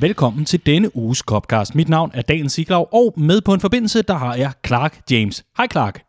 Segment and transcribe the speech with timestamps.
[0.00, 1.74] Velkommen til denne uges Copcast.
[1.74, 5.44] Mit navn er Daniel Siglaug, og med på en forbindelse, der har jeg Clark James.
[5.56, 6.02] Hej Clark.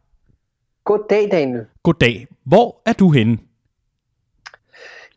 [0.83, 1.65] Goddag, Daniel.
[1.83, 2.27] Goddag.
[2.45, 3.37] Hvor er du henne?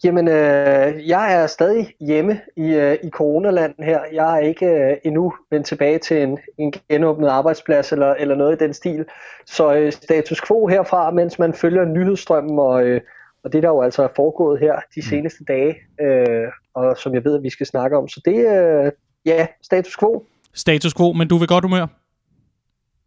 [0.05, 4.01] Jamen, øh, jeg er stadig hjemme i, øh, i coronaland her.
[4.13, 8.61] Jeg er ikke øh, endnu vendt tilbage til en, en genåbnet arbejdsplads eller, eller noget
[8.61, 9.05] i den stil.
[9.47, 13.01] Så øh, status quo herfra, mens man følger nyhedsstrømmen og, øh,
[13.45, 15.03] og det der jo altså er foregået her de mm.
[15.03, 18.09] seneste dage, øh, og som jeg ved, at vi skal snakke om.
[18.09, 18.93] Så det er, øh,
[19.27, 20.25] ja, status quo.
[20.55, 21.87] Status quo, men du vil godt humør?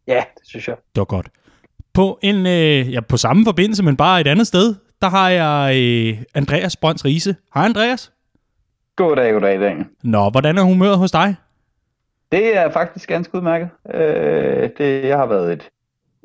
[0.08, 0.76] Ja, det synes jeg.
[0.96, 1.30] Det var godt.
[1.94, 5.76] På, en, øh, ja, på samme forbindelse, men bare et andet sted, der har jeg
[5.78, 7.36] øh, Andreas Brøns Riese.
[7.54, 8.12] Hej Andreas.
[8.96, 9.86] Goddag, goddag, Daniel.
[10.04, 11.36] Nå, hvordan er humøret hos dig?
[12.32, 13.70] Det er faktisk ganske udmærket.
[13.94, 15.70] Øh, det, jeg har været et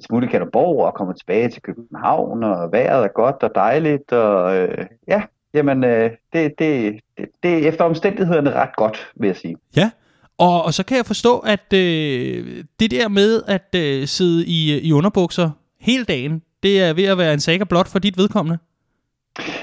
[0.00, 4.56] smut i Kalderborg og kommer tilbage til København, og vejret er godt og dejligt, og
[4.56, 5.22] øh, ja,
[5.54, 9.56] jamen, øh, det, det, det, det er efter omstændighederne ret godt, vil jeg sige.
[9.76, 9.90] Ja,
[10.38, 14.72] og, og så kan jeg forstå, at øh, det der med at øh, sidde i,
[14.76, 18.18] øh, i underbukser hele dagen, det er ved at være en saga blot for dit
[18.18, 18.58] vedkommende.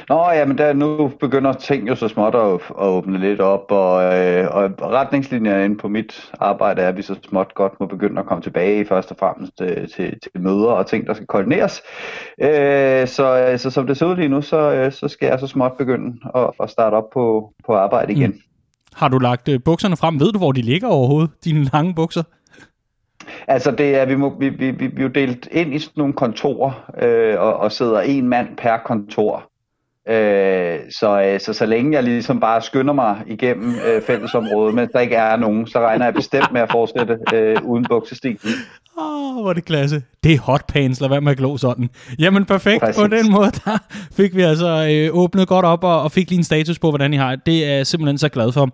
[0.09, 3.65] Nå, ja, men der, nu begynder ting jo så småt at, at åbne lidt op,
[3.69, 7.85] og, øh, og retningslinjerne inde på mit arbejde er, at vi så småt godt må
[7.85, 11.13] begynde at komme tilbage først og fremmest til, øh, til, til møder og ting, der
[11.13, 11.81] skal koordineres.
[12.41, 15.47] Øh, så, så som det ser ud lige nu, så, øh, så skal jeg så
[15.47, 18.29] småt begynde at, at starte op på, på arbejde igen.
[18.29, 18.39] Mm.
[18.93, 20.19] Har du lagt øh, bukserne frem?
[20.19, 22.23] Ved du, hvor de ligger overhovedet, dine lange bukser?
[23.47, 25.93] Altså det er, vi, må, vi, vi, vi, vi er jo delt ind i sådan
[25.97, 29.48] nogle kontorer, øh, og, og sidder en mand per kontor.
[30.09, 34.89] Øh, så, øh, så så længe jeg ligesom bare skynder mig igennem øh, fællesområdet, men
[34.93, 38.37] der ikke er nogen, så regner jeg bestemt med at fortsætte øh, uden buksestil.
[38.97, 40.01] Åh, oh, hvor er det klasse.
[40.23, 41.89] Det er hot pants, lad være med at glo sådan.
[42.19, 43.01] Jamen perfekt, Præcis.
[43.01, 43.77] på den måde, der
[44.11, 47.13] fik vi altså øh, åbnet godt op og, og fik lige en status på, hvordan
[47.13, 47.45] I har det.
[47.45, 48.69] Det er jeg simpelthen så glad for.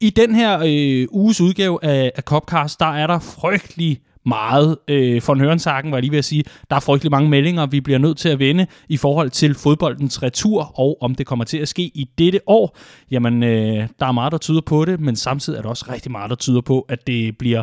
[0.00, 5.22] I den her øh, uges udgave af, af Copcast, der er der frygtelig meget øh,
[5.26, 6.44] von Hørensagen, var jeg lige ved at sige.
[6.70, 10.22] Der er frygtelig mange meldinger, vi bliver nødt til at vende i forhold til fodboldens
[10.22, 12.78] retur, og om det kommer til at ske i dette år.
[13.10, 16.12] Jamen, øh, der er meget, der tyder på det, men samtidig er der også rigtig
[16.12, 17.62] meget, der tyder på, at det bliver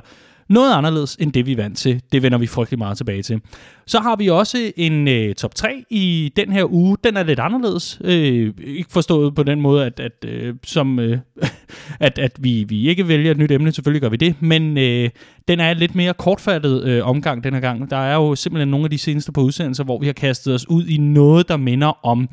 [0.49, 2.01] noget anderledes end det, vi er vant til.
[2.11, 3.41] Det vender vi frygtelig meget tilbage til.
[3.85, 6.97] Så har vi også en øh, top 3 i den her uge.
[7.03, 7.99] Den er lidt anderledes.
[8.03, 11.17] Øh, ikke forstået på den måde, at, at, øh, som, øh,
[11.99, 13.71] at, at vi, vi ikke vælger et nyt emne.
[13.71, 14.35] Selvfølgelig gør vi det.
[14.39, 15.09] Men øh,
[15.47, 17.89] den er lidt mere kortfattet øh, omgang den her gang.
[17.89, 20.69] Der er jo simpelthen nogle af de seneste på udsendelser, hvor vi har kastet os
[20.69, 22.29] ud i noget, der minder om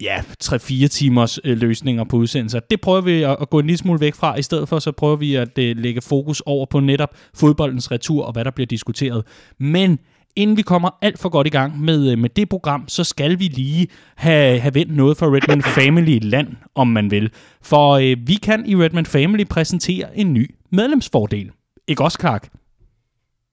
[0.00, 2.60] ja, 3-4 timers øh, løsninger på udsendelser.
[2.60, 4.38] Det prøver vi at, at gå en lille smule væk fra.
[4.38, 8.24] I stedet for så prøver vi at øh, lægge fokus over på netop fodboldens retur
[8.24, 9.26] og hvad der bliver diskuteret.
[9.58, 9.98] Men
[10.36, 13.38] inden vi kommer alt for godt i gang med, øh, med det program, så skal
[13.38, 17.32] vi lige have, have vendt noget for Redman Family land, om man vil.
[17.62, 21.50] For øh, vi kan i Redman Family præsentere en ny medlemsfordel.
[21.88, 22.48] Ikke også, Clark?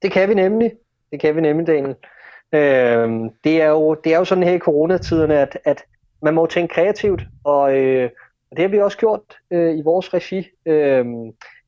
[0.02, 0.72] Det kan vi nemlig.
[1.12, 1.96] Det kan vi nemlig, Daniel.
[2.54, 5.84] Øh, det, er jo, det er jo sådan her i coronatiderne, at, at
[6.22, 8.10] man må tænke kreativt, og øh,
[8.50, 9.22] det har vi også gjort
[9.52, 10.48] øh, i vores regi.
[10.66, 11.06] Øh,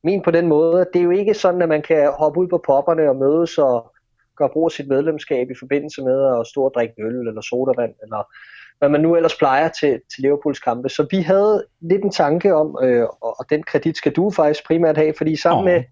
[0.04, 2.48] men på den måde, at det er jo ikke sådan, at man kan hoppe ud
[2.48, 3.94] på popperne og mødes og
[4.38, 7.94] gøre brug af sit medlemskab i forbindelse med at stå og drikke øl eller sodavand,
[8.04, 8.24] eller
[8.80, 10.90] hvad man nu ellers plejer til, til Liverpools kampe.
[10.90, 14.98] Så vi havde lidt en tanke om, øh, og den kredit skal du faktisk primært
[14.98, 15.66] have, fordi sammen oh.
[15.66, 15.84] med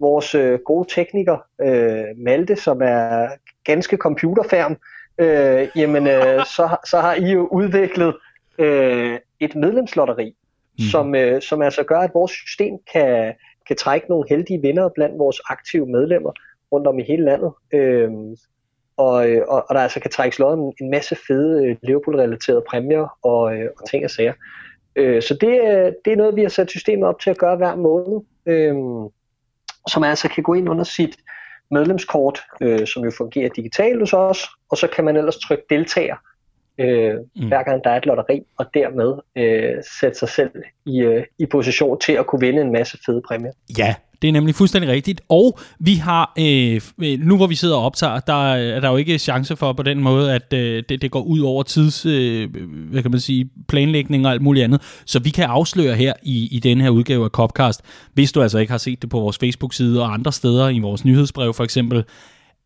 [0.00, 3.28] vores øh, gode tekniker, øh, Malte, som er
[3.64, 4.76] ganske computerfærm,
[5.18, 8.16] øh, jamen øh, så, så har I jo udviklet
[8.58, 10.34] øh, et medlemslotteri,
[10.78, 10.84] mm.
[10.84, 13.34] som, øh, som altså gør, at vores system kan,
[13.66, 16.32] kan trække nogle heldige vinder blandt vores aktive medlemmer
[16.72, 17.52] rundt om i hele landet.
[17.72, 18.10] Øh,
[18.96, 22.64] og, øh, og, og der altså kan trækkes lod om en masse fede øh, Liverpool-relaterede
[22.68, 24.32] præmier og, øh, og ting og sager.
[24.96, 25.50] Øh, så det,
[26.04, 28.74] det er noget, vi har sat systemet op til at gøre hver måned, øh,
[29.88, 31.16] som altså kan gå ind under sit
[31.70, 36.16] medlemskort, øh, som jo fungerer digitalt hos os, og så kan man ellers trykke deltager,
[36.78, 37.48] øh, mm.
[37.48, 40.50] hver gang der er et lotteri, og dermed øh, sætte sig selv
[40.86, 43.52] i, øh, i position til at kunne vinde en masse fede præmier.
[43.78, 45.20] Ja, det er nemlig fuldstændig rigtigt.
[45.28, 46.80] Og vi har, øh,
[47.18, 50.00] nu hvor vi sidder og optager, der er der jo ikke chance for på den
[50.00, 52.48] måde, at øh, det, det går ud over tids, øh,
[52.90, 55.02] hvad kan man sige, planlægning og alt muligt andet.
[55.06, 57.82] Så vi kan afsløre her i, i denne her udgave af Copcast,
[58.14, 61.04] hvis du altså ikke har set det på vores Facebook-side og andre steder i vores
[61.04, 62.04] nyhedsbrev for eksempel,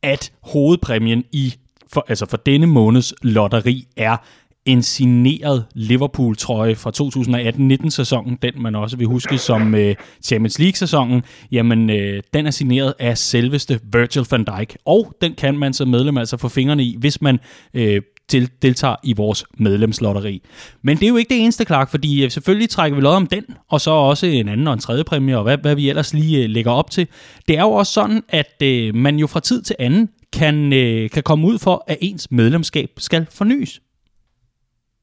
[0.03, 1.55] at hovedpræmien i
[1.93, 4.17] for, altså for denne måneds lotteri er
[4.65, 9.95] en signeret Liverpool-trøje fra 2018-19-sæsonen, den man også vil huske som øh,
[10.25, 11.23] Champions League-sæsonen,
[11.53, 15.89] jamen øh, den er signeret af selveste Virgil van Dijk, og den kan man som
[15.89, 17.39] medlem altså få fingrene i, hvis man
[17.75, 20.43] øh, til, deltager i vores medlemslotteri.
[20.83, 23.27] Men det er jo ikke det eneste, Clark, fordi øh, selvfølgelig trækker vi lod om
[23.27, 26.15] den, og så også en anden og en tredje præmie, og hvad, hvad vi ellers
[26.15, 27.07] lige øh, lægger op til.
[27.49, 31.11] Det er jo også sådan, at øh, man jo fra tid til anden kan, øh,
[31.11, 33.83] kan komme ud for, at ens medlemskab skal fornyes.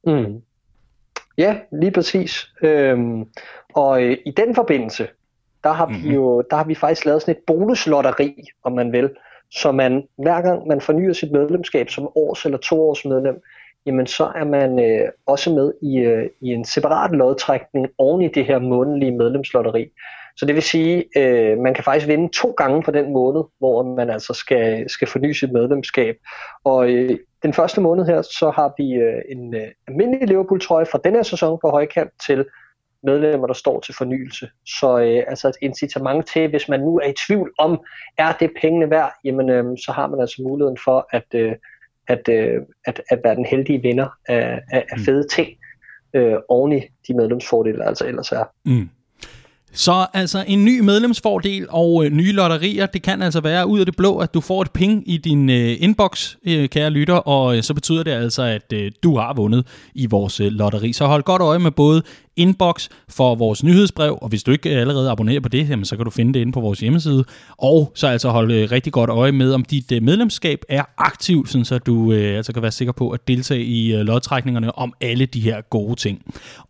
[0.08, 0.42] Mm.
[1.38, 2.48] Ja, lige præcis.
[2.62, 3.26] Øhm,
[3.74, 5.08] og øh, i den forbindelse,
[5.64, 6.04] der har mm-hmm.
[6.04, 6.16] vi mhm.
[6.16, 9.10] jo der har vi faktisk lavet sådan et bonuslotteri, om man vil,
[9.52, 13.42] så man hver gang man fornyer sit medlemskab som års eller to års medlem,
[13.86, 18.28] jamen så er man øh, også med i, øh, i en separat lodtrækning oven i
[18.28, 19.92] det her månedlige medlemslotteri.
[20.40, 23.84] Så det vil sige, øh, man kan faktisk vinde to gange på den måned, hvor
[23.96, 26.16] man altså skal, skal forny sit medlemskab.
[26.64, 31.00] Og øh, den første måned her, så har vi øh, en øh, almindelig Liverpool-trøje fra
[31.04, 32.46] denne sæson på højkant til
[33.04, 34.50] medlemmer, der står til fornyelse.
[34.66, 37.80] Så øh, altså et incitament til, hvis man nu er i tvivl om,
[38.18, 41.56] er det pengene værd, jamen øh, så har man altså muligheden for at, øh,
[42.08, 45.04] at, øh, at, at være den heldige vinder af, af, af mm.
[45.04, 45.50] fede ting
[46.14, 48.44] øh, oven i de medlemsfordele, der altså ellers er.
[48.66, 48.90] Mm.
[49.74, 53.86] Så altså en ny medlemsfordel og øh, nye lotterier, det kan altså være ud af
[53.86, 57.58] det blå, at du får et ping i din øh, inbox, øh, kære lytter, og
[57.58, 60.94] øh, så betyder det altså, at øh, du har vundet i vores øh, lotteri.
[60.94, 62.04] Så hold godt øje med både
[62.40, 66.06] inbox for vores nyhedsbrev, og hvis du ikke allerede abonnerer på det, jamen, så kan
[66.06, 67.26] du finde det inde på vores hjemmeside.
[67.58, 71.50] Og så altså holde øh, rigtig godt øje med, om dit øh, medlemskab er aktivt,
[71.50, 74.94] sådan så du øh, altså kan være sikker på at deltage i øh, lodtrækningerne om
[75.02, 76.22] alle de her gode ting.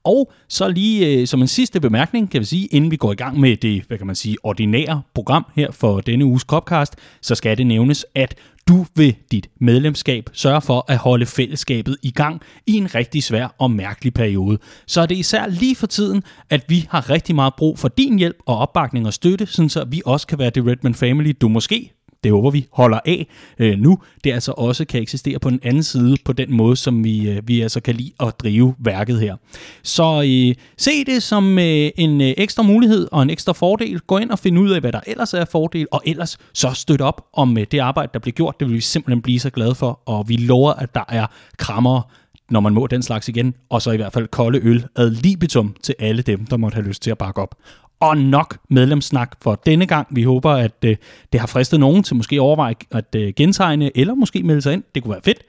[0.03, 3.15] Og så lige øh, som en sidste bemærkning, kan vi sige, inden vi går i
[3.15, 7.35] gang med det, hvad kan man sige, ordinære program her for denne uges Copcast, så
[7.35, 8.35] skal det nævnes, at
[8.67, 13.55] du ved dit medlemskab sørger for at holde fællesskabet i gang i en rigtig svær
[13.57, 14.57] og mærkelig periode.
[14.87, 18.19] Så er det især lige for tiden, at vi har rigtig meget brug for din
[18.19, 21.98] hjælp og opbakning og støtte, så vi også kan være det Redman Family, du måske
[22.23, 23.27] det håber vi holder af
[23.59, 27.03] øh, nu, det altså også kan eksistere på den anden side på den måde, som
[27.03, 29.35] vi, øh, vi altså kan lide at drive værket her.
[29.83, 33.99] Så øh, se det som øh, en øh, ekstra mulighed og en ekstra fordel.
[33.99, 37.01] Gå ind og find ud af, hvad der ellers er fordel, og ellers så støt
[37.01, 38.59] op om øh, det arbejde, der bliver gjort.
[38.59, 41.27] Det vil vi simpelthen blive så glade for, og vi lover, at der er
[41.57, 42.01] krammer
[42.49, 45.75] når man må den slags igen, og så i hvert fald kolde øl ad libitum
[45.83, 47.55] til alle dem, der måtte have lyst til at bakke op
[47.99, 50.07] og nok medlemssnak for denne gang.
[50.11, 50.95] Vi håber, at øh,
[51.33, 54.83] det har fristet nogen til måske overveje at øh, gentegne, eller måske melde sig ind.
[54.95, 55.43] Det kunne være fedt.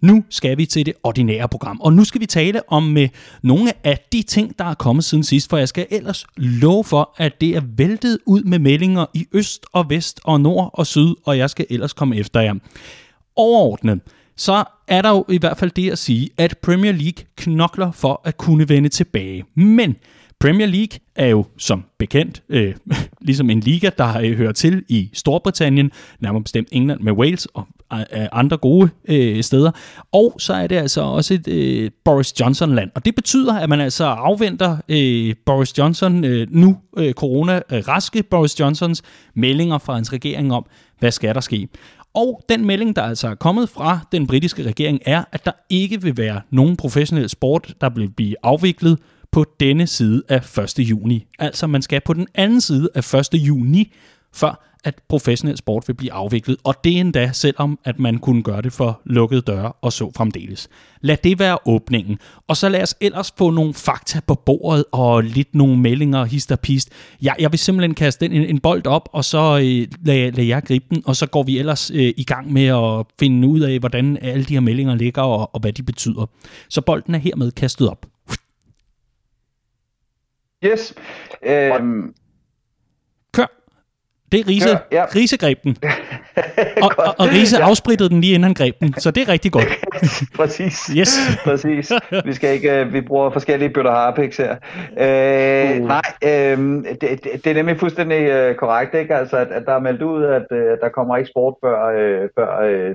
[0.00, 3.08] Nu skal vi til det ordinære program, og nu skal vi tale om øh,
[3.42, 7.14] nogle af de ting, der er kommet siden sidst, for jeg skal ellers love for,
[7.16, 11.14] at det er væltet ud med meldinger i øst og vest og nord og syd,
[11.24, 12.54] og jeg skal ellers komme efter jer.
[13.36, 14.00] Overordnet,
[14.36, 18.20] så er der jo i hvert fald det at sige, at Premier League knokler for
[18.24, 19.44] at kunne vende tilbage.
[19.54, 19.96] Men
[20.42, 22.74] Premier League er jo som bekendt øh,
[23.20, 25.90] ligesom en liga, der øh, hører til i Storbritannien,
[26.20, 29.70] nærmere bestemt England med Wales og øh, andre gode øh, steder.
[30.12, 32.90] Og så er det altså også et øh, Boris Johnson-land.
[32.94, 38.24] Og det betyder, at man altså afventer øh, Boris Johnson, øh, nu øh, corona-raske øh,
[38.30, 39.02] Boris Johnsons
[39.34, 40.66] meldinger fra hans regering om,
[40.98, 41.68] hvad skal der ske.
[42.14, 46.02] Og den melding, der altså er kommet fra den britiske regering, er, at der ikke
[46.02, 48.98] vil være nogen professionel sport, der vil blive afviklet
[49.32, 50.78] på denne side af 1.
[50.78, 51.26] juni.
[51.38, 53.28] Altså man skal på den anden side af 1.
[53.34, 53.92] juni,
[54.34, 58.62] før at professionel sport vil blive afviklet, og det endda selvom, at man kunne gøre
[58.62, 60.68] det for lukkede døre og så fremdeles.
[61.00, 65.22] Lad det være åbningen, og så lad os ellers få nogle fakta på bordet og
[65.22, 66.90] lidt nogle meldinger hist og pist.
[67.22, 70.62] Jeg, jeg vil simpelthen kaste en, en bold op, og så øh, lad, lad jeg
[70.62, 73.78] gribe den, og så går vi ellers øh, i gang med at finde ud af,
[73.78, 76.26] hvordan alle de her meldinger ligger og, og hvad de betyder.
[76.68, 78.06] Så bolden er hermed kastet op.
[80.64, 80.94] Yes.
[81.42, 82.14] Øhm,
[83.34, 83.46] Kør.
[84.32, 84.68] Det er Riese.
[84.68, 85.04] Kør, ja.
[85.04, 85.76] Riese greb den.
[86.84, 87.68] og, og, og Riese ja.
[87.68, 89.68] afsprittede den lige inden han greb den, så det er rigtig godt.
[90.38, 90.86] Præcis.
[90.98, 91.18] Yes.
[91.44, 91.92] Præcis.
[92.24, 94.56] Vi skal ikke, uh, vi bruger forskellige bøtter harpiks her.
[94.90, 95.88] Uh, uh.
[95.88, 99.14] Nej, uh, det, det, det er nemlig fuldstændig uh, korrekt, ikke?
[99.14, 102.28] Altså, at, at der er meldt ud, at uh, der kommer ikke sport før, uh,
[102.38, 102.50] før,
[102.88, 102.94] uh,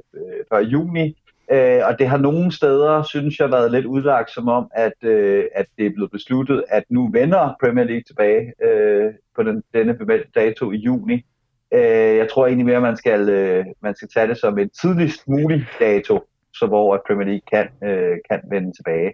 [0.52, 1.16] før juni.
[1.51, 5.46] Øh, og det har nogle steder, synes jeg, været lidt udlagt som om, at, øh,
[5.56, 9.94] at det er blevet besluttet, at nu vender Premier League tilbage øh, på den, denne
[9.94, 11.25] bemeldte dato i juni.
[11.74, 14.70] Øh, jeg tror egentlig mere, at man skal, øh, man skal tage det som en
[14.70, 16.20] tidligst mulig dato,
[16.54, 19.13] så hvor at Premier League kan, øh, kan vende tilbage.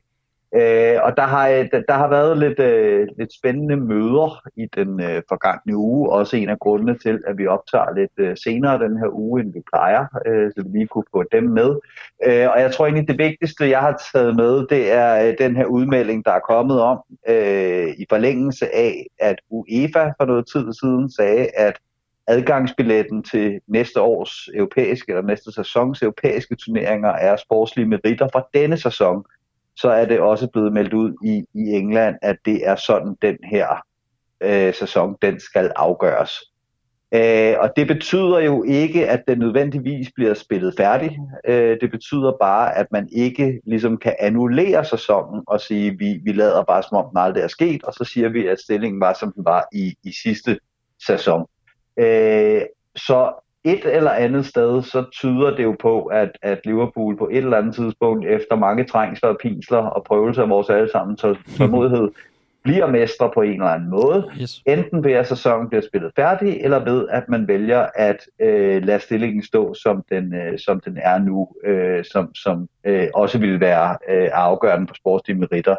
[0.56, 5.02] Øh, og der har, der, der har været lidt, øh, lidt spændende møder i den
[5.02, 6.10] øh, forgangne uge.
[6.10, 9.54] Også en af grundene til, at vi optager lidt øh, senere den her uge, end
[9.54, 11.70] vi plejer, øh, så vi lige kunne få dem med.
[12.26, 15.56] Øh, og jeg tror egentlig, det vigtigste, jeg har taget med, det er øh, den
[15.56, 20.74] her udmelding, der er kommet om øh, i forlængelse af, at UEFA for noget tid
[20.74, 21.80] siden sagde, at
[22.28, 28.78] adgangsbilletten til næste års europæiske eller næste sæsons europæiske turneringer er sportslige meritter fra denne
[28.78, 29.26] sæson,
[29.76, 33.38] så er det også blevet meldt ud i, i England, at det er sådan den
[33.44, 33.68] her
[34.42, 36.32] øh, sæson, den skal afgøres.
[37.14, 41.20] Øh, og det betyder jo ikke, at den nødvendigvis bliver spillet færdig.
[41.46, 46.32] Øh, det betyder bare, at man ikke ligesom kan annullere sæsonen og sige, vi, vi
[46.32, 49.14] lader bare som om den aldrig er sket, og så siger vi, at stillingen var,
[49.14, 50.60] som den var i, i sidste
[51.08, 51.46] sæson.
[51.98, 52.62] Øh,
[52.96, 57.38] så et eller andet sted, så tyder det jo på, at, at Liverpool på et
[57.38, 62.12] eller andet tidspunkt, efter mange trængsler og pinsler og prøvelser af vores allesammen tålmodighed,
[62.64, 64.32] bliver mestre på en eller anden måde.
[64.42, 64.62] Yes.
[64.66, 69.00] Enten ved at sæsonen bliver spillet færdig, eller ved at man vælger at øh, lade
[69.00, 73.60] stillingen stå, som den, øh, som den er nu, øh, som, som øh, også vil
[73.60, 75.76] være øh, afgørende på sportslige meritter.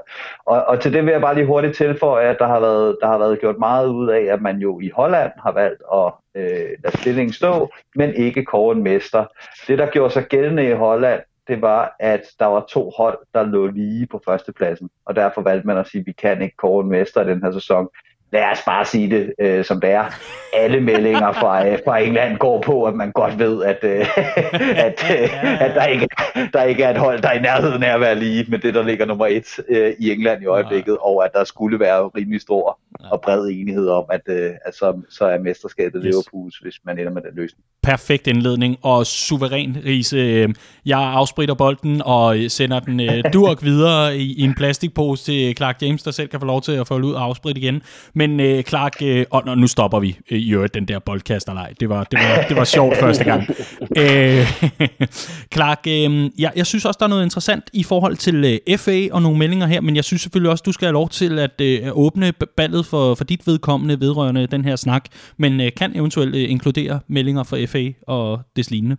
[0.47, 3.07] Og, og til det vil jeg bare lige hurtigt tilføje, at der har, været, der
[3.07, 6.69] har været gjort meget ud af, at man jo i Holland har valgt at øh,
[6.85, 9.25] lade stillingen stå, men ikke kåre en mester.
[9.67, 13.43] Det, der gjorde sig gældende i Holland, det var, at der var to hold, der
[13.43, 16.85] lå lige på førstepladsen, og derfor valgte man at sige, at vi kan ikke kåre
[16.85, 17.89] en mester i den her sæson
[18.35, 20.05] lad os bare sige det, øh, som det er.
[20.53, 24.07] Alle meldinger fra, øh, fra England går på, at man godt ved, at, øh,
[24.89, 26.09] at, øh, at der, ikke,
[26.53, 28.75] der ikke er et hold, der er i nærheden af at være lige med det,
[28.75, 32.41] der ligger nummer et øh, i England i øjeblikket, og at der skulle være rimelig
[32.41, 32.79] stor
[33.11, 36.05] og bred enighed om, at, øh, at så, så er mesterskabet yes.
[36.05, 37.65] Liverpools, hvis man ender med den løsning.
[37.83, 40.49] Perfekt indledning, og suveræn, Riese.
[40.87, 45.83] Jeg afspritter bolden og sender den øh, durk videre i, i en plastikpose til Clark
[45.83, 47.83] James, der selv kan få lov til at få ud og afspritte igen.
[48.15, 51.75] Men men øh, Clark, øh, og nu stopper vi øh, i øvrigt den der boldkasterleg.
[51.81, 53.43] Det var, det var, det var sjovt første gang.
[53.99, 54.69] Øh,
[55.55, 59.09] Clark, øh, ja, jeg synes også, der er noget interessant i forhold til øh, FA
[59.13, 61.61] og nogle meldinger her, men jeg synes selvfølgelig også, du skal have lov til at
[61.61, 65.05] øh, åbne ballet for, for dit vedkommende vedrørende den her snak,
[65.37, 68.97] men øh, kan eventuelt øh, inkludere meldinger fra FA og des lignende.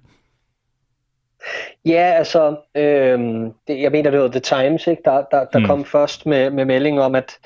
[1.85, 3.19] Ja, altså, øh,
[3.67, 5.01] det, jeg mener, det var The Times, ikke?
[5.05, 5.65] der, der, der mm.
[5.65, 7.37] kom først med, med melding om, at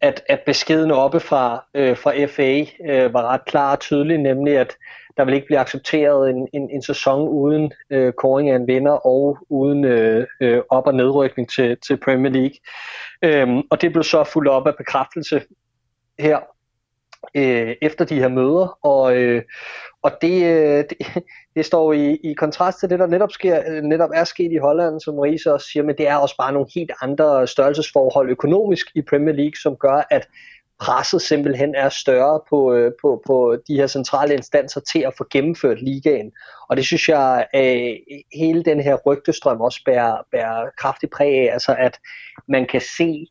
[0.00, 2.60] at, at beskeden oppe fra, øh, fra FA
[2.90, 4.76] øh, var ret klar og tydelig, nemlig at
[5.16, 9.06] der vil ikke blive accepteret en, en, en sæson uden øh, koring af en vinder
[9.06, 12.56] og uden øh, øh, op- og nedrykning til, til Premier League.
[13.22, 15.42] Øhm, og det blev så fuldt op af bekræftelse
[16.18, 16.38] her
[17.34, 19.42] øh, efter de her møder, og, øh,
[20.06, 20.96] og det, øh, det,
[21.56, 24.56] det står i, i kontrast til det, der netop, sker, øh, netop er sket i
[24.56, 28.86] Holland, som Maurice også siger, men det er også bare nogle helt andre størrelsesforhold økonomisk
[28.94, 30.28] i Premier League, som gør, at
[30.80, 35.26] presset simpelthen er større på, øh, på, på de her centrale instanser til at få
[35.30, 36.32] gennemført ligaen.
[36.68, 37.98] Og det synes jeg, at
[38.34, 41.98] hele den her rygtestrøm også bærer, bærer kraftigt præg af, altså at
[42.48, 43.26] man kan se,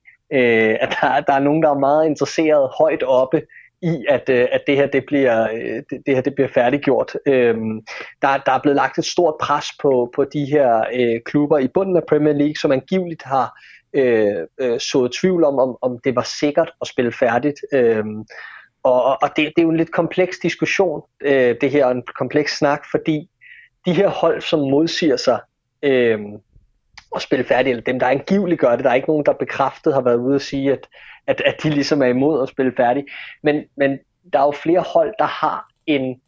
[0.82, 3.41] at der, der er nogen, der er meget interesseret højt oppe
[3.82, 7.17] i, at, øh, at det her det bliver, øh, det, det her det bliver færdiggjort.
[7.25, 7.82] Øhm,
[8.22, 11.67] der, der er blevet lagt et stort pres på, på de her øh, klubber i
[11.67, 13.60] bunden af Premier League, som angiveligt har
[13.94, 17.60] øh, øh, sået tvivl om, om, om det var sikkert at spille færdigt.
[17.74, 18.25] Øhm,
[18.84, 22.58] og og det, det er jo en lidt kompleks diskussion, øh, det her, en kompleks
[22.58, 23.29] snak, fordi
[23.86, 25.39] de her hold, som modsiger sig,
[25.84, 26.20] øh,
[27.15, 29.94] at spille færdigt, eller dem, der angiveligt gør det, der er ikke nogen, der bekræftet
[29.94, 30.88] har været ude at sige, at
[31.27, 33.05] at, at de ligesom er imod at spille færdig.
[33.44, 34.00] Men, men
[34.34, 36.22] der er jo flere hold, der har en,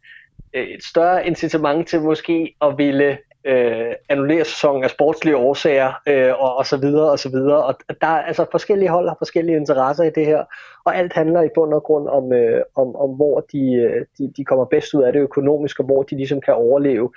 [0.54, 6.32] øh, et større incitament til måske at ville øh, annullere sæsonen af sportslige årsager øh,
[6.38, 7.64] og, og så videre og så videre.
[7.64, 10.44] Og der er altså forskellige hold har forskellige interesser i det her,
[10.84, 14.32] og alt handler i bund og grund om, øh, om, om hvor de, øh, de,
[14.36, 17.12] de kommer bedst ud af det økonomisk, og hvor de ligesom kan overleve.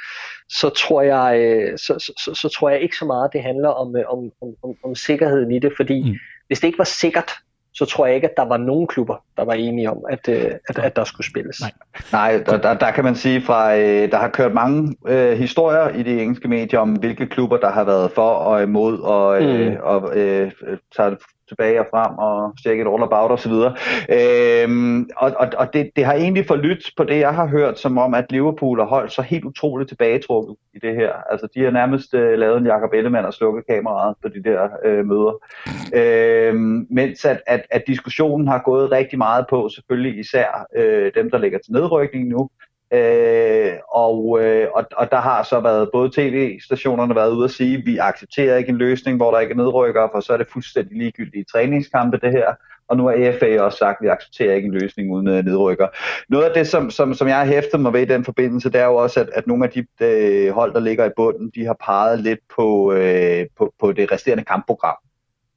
[0.50, 3.70] Så tror jeg, øh, så, så, så, så tror jeg ikke så meget, det handler
[3.70, 6.18] om, øh, om, om, om, om sikkerheden i det, fordi mm.
[6.48, 7.32] hvis det ikke var sikkert,
[7.74, 10.52] så tror jeg ikke, at der var nogen klubber, der var enige om, at, øh,
[10.70, 11.62] at, at der skulle spilles.
[11.62, 11.72] Nej,
[12.12, 15.90] Nej der, der, der kan man sige fra, øh, der har kørt mange øh, historier
[15.90, 19.72] i de engelske medier om, hvilke klubber, der har været for og imod, og, øh,
[19.72, 19.78] mm.
[19.84, 20.52] og øh,
[20.98, 21.16] tager
[21.52, 23.56] tilbage og frem og tjekke et all about osv.
[24.18, 27.98] Øhm, og og, og det, det har egentlig forlydt på det, jeg har hørt, som
[27.98, 31.14] om, at Liverpool har holdt så helt utroligt tilbagetrukket i det her.
[31.32, 34.70] Altså, de har nærmest øh, lavet en Jakob Ellemann og slukket kameraet på de der
[34.86, 35.34] øh, møder.
[35.96, 41.32] Øhm, mens at, at, at diskussionen har gået rigtig meget på, selvfølgelig især øh, dem,
[41.32, 42.50] der ligger til nedrykning nu,
[42.94, 47.78] Øh, og, øh, og, og der har så været både tv-stationerne været ude at sige,
[47.78, 50.48] at vi accepterer ikke en løsning, hvor der ikke er nedrykker, for så er det
[50.54, 52.54] fuldstændig ligegyldige træningskampe det her.
[52.88, 55.88] Og nu har EFA også sagt, at vi accepterer ikke en løsning uden øh, nedrykker.
[56.30, 58.82] Noget af det, som, som, som jeg har hæftet mig ved i den forbindelse, det
[58.82, 61.66] er jo også, at, at nogle af de øh, hold, der ligger i bunden, de
[61.66, 64.96] har peget lidt på, øh, på, på det resterende kampprogram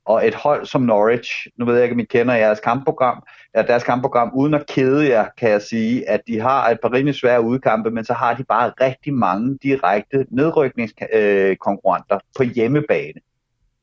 [0.05, 3.23] og et hold som Norwich, nu ved jeg ikke, om I kender jeres kampprogram,
[3.55, 6.93] ja, deres kampprogram, uden at kede jer, kan jeg sige, at de har et par
[6.93, 13.21] rimelig svære udkampe, men så har de bare rigtig mange direkte nedrykningskonkurrenter øh, på hjemmebane.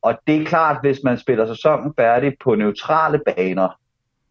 [0.01, 3.79] Og det er klart, hvis man spiller sæsonen færdig på neutrale baner,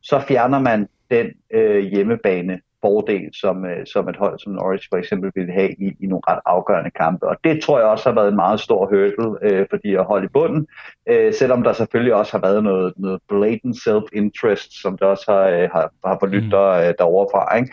[0.02, 4.96] så fjerner man den øh, hjemmebane fordel, som, øh, som et hold som Norwich for
[4.96, 7.28] eksempel ville have i, i nogle ret afgørende kampe.
[7.28, 10.04] Og det tror jeg også har været en meget stor hurdle øh, for de at
[10.04, 10.66] holde i bunden,
[11.08, 15.44] øh, selvom der selvfølgelig også har været noget, noget blatant self-interest, som der også har,
[15.48, 16.50] øh, har, har forlyttet mm.
[16.50, 17.56] der, øh, derovre fra.
[17.56, 17.72] Ikke?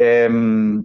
[0.00, 0.84] Øhm,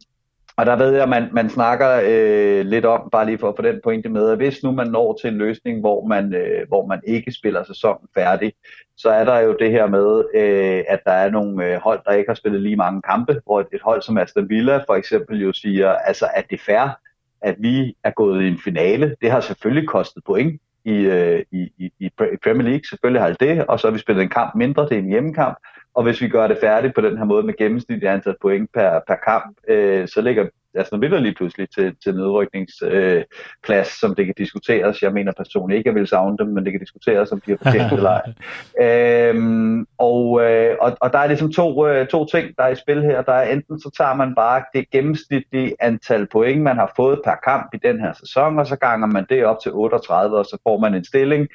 [0.61, 3.53] og der ved jeg, at man, man snakker øh, lidt om, bare lige for at
[3.55, 6.67] få den pointe med, at hvis nu man når til en løsning, hvor man, øh,
[6.67, 8.53] hvor man ikke spiller sæsonen færdig,
[8.97, 12.11] så er der jo det her med, øh, at der er nogle øh, hold, der
[12.11, 15.41] ikke har spillet lige mange kampe, hvor et, et hold som Aston Villa for eksempel
[15.41, 16.97] jo siger, altså at det er fair,
[17.41, 19.15] at vi er gået i en finale.
[19.21, 22.09] Det har selvfølgelig kostet point i, øh, i, i, i
[22.43, 24.93] Premier League, selvfølgelig har det det, og så har vi spillet en kamp mindre, det
[24.93, 25.57] er en hjemmekamp,
[25.93, 28.99] og hvis vi gør det færdigt på den her måde med gennemsnitlig antal point per,
[29.07, 33.27] per kamp, øh, så ligger altså Villa lige pludselig til, til nedrykningsplads,
[33.69, 35.01] øh, som det kan diskuteres.
[35.01, 37.51] Jeg mener personligt ikke, at jeg vil savne dem, men det kan diskuteres, om de
[37.51, 38.33] har fortjent eller ej.
[39.31, 42.75] Øhm, og, øh, og, og der er ligesom to, øh, to ting, der er i
[42.75, 43.21] spil her.
[43.21, 47.35] Der er enten så tager man bare det gennemsnitlige antal point, man har fået per
[47.43, 50.57] kamp i den her sæson, og så ganger man det op til 38, og så
[50.63, 51.47] får man en stilling,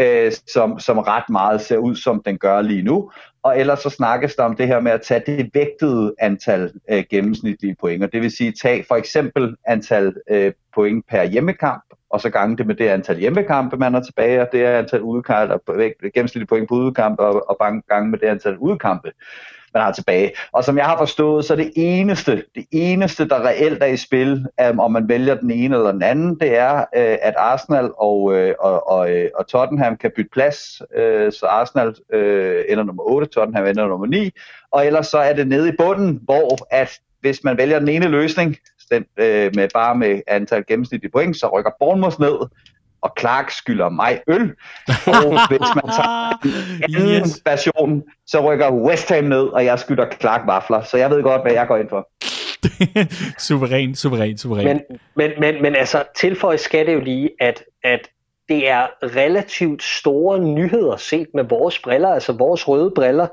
[0.00, 3.10] øh, som, som ret meget ser ud, som den gør lige nu
[3.42, 7.04] og ellers så snakkes der om det her med at tage det vægtede antal øh,
[7.10, 12.20] gennemsnitlige point, og det vil sige tage for eksempel antal øh, point per hjemmekamp, og
[12.20, 15.54] så gange det med det antal hjemmekampe, man har tilbage, og det er antal udekampe,
[15.54, 15.60] og
[16.14, 19.12] gennemsnitlige point på udekampe, og, og gange med det antal udekampe
[19.74, 20.32] man har tilbage.
[20.52, 24.46] Og som jeg har forstået, så det eneste, det eneste, der reelt er i spil,
[24.70, 28.22] um, om man vælger den ene eller den anden, det er, uh, at Arsenal og,
[28.22, 33.02] uh, og, og, uh, og Tottenham kan bytte plads, uh, så Arsenal uh, ender nummer
[33.02, 34.30] 8, Tottenham ender nummer 9,
[34.70, 38.08] og ellers så er det nede i bunden, hvor at hvis man vælger den ene
[38.08, 38.56] løsning,
[38.90, 42.38] den, øh, med bare med antal gennemsnitlige point, så rykker Bournemouth ned,
[43.02, 44.54] og Clark skylder mig øl.
[45.06, 46.38] Og hvis man tager
[46.88, 47.40] en anden yes.
[47.44, 50.82] version, så rykker West Ham ned, og jeg skylder Clark vafler.
[50.82, 52.08] Så jeg ved godt, hvad jeg går ind for.
[53.46, 54.66] suveræn, suveræn, suveræn.
[54.66, 54.80] Men,
[55.16, 58.08] men, men, men altså, tilføje skal det jo lige, at, at
[58.48, 63.26] det er relativt store nyheder set med vores briller, altså vores røde briller,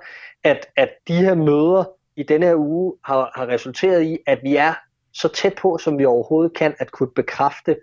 [0.44, 4.56] at, at de her møder i denne her uge har, har resulteret i, at vi
[4.56, 4.74] er
[5.14, 7.78] så tæt på, som vi overhovedet kan, at kunne bekræfte,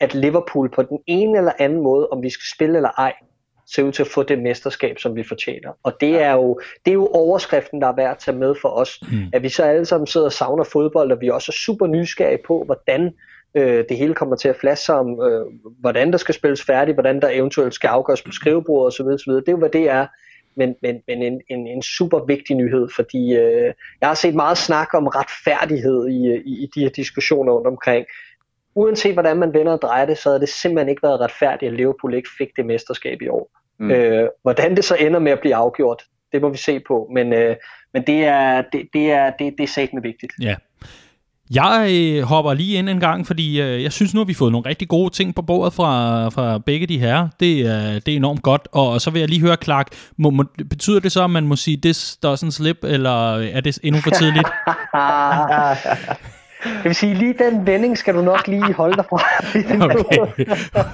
[0.00, 3.12] at Liverpool på den ene eller anden måde, om vi skal spille eller ej,
[3.66, 5.70] ser ud til at få det mesterskab, som vi fortjener.
[5.82, 8.68] Og det er jo, det er jo overskriften, der er værd at tage med for
[8.68, 9.00] os.
[9.02, 9.18] Mm.
[9.32, 12.38] At vi så alle sammen sidder og savner fodbold, og vi også er super nysgerrige
[12.46, 13.12] på, hvordan
[13.54, 15.46] øh, det hele kommer til at flaske om, øh,
[15.80, 19.06] hvordan der skal spilles færdigt, hvordan der eventuelt skal afgøres på skrivebordet osv.
[19.06, 19.32] osv.
[19.32, 20.06] Det er jo, hvad det er.
[20.58, 24.58] Men, men, men en, en, en super vigtig nyhed, fordi øh, jeg har set meget
[24.58, 28.06] snak om retfærdighed i, i, i de her diskussioner rundt omkring
[28.76, 31.76] uanset hvordan man vender og drejer det, så havde det simpelthen ikke været retfærdigt, at
[31.76, 33.50] Liverpool ikke fik det mesterskab i år.
[33.78, 33.90] Mm.
[33.90, 37.32] Øh, hvordan det så ender med at blive afgjort, det må vi se på, men,
[37.32, 37.56] øh,
[37.94, 40.32] men det er, det, det er, det, det er satme vigtigt.
[40.42, 40.54] Ja.
[41.50, 44.38] Jeg øh, hopper lige ind en gang, fordi øh, jeg synes nu, at vi har
[44.38, 47.28] fået nogle rigtig gode ting på bordet fra, fra begge de her.
[47.40, 48.68] Det, øh, det er enormt godt.
[48.72, 49.86] Og, og så vil jeg lige høre, Clark,
[50.16, 53.78] må, må, betyder det så, at man må sige, this doesn't slip, eller er det
[53.82, 54.48] endnu for tidligt?
[56.66, 59.16] Det vil sige, lige den vending skal du nok lige holde dig fra.
[59.84, 60.18] okay,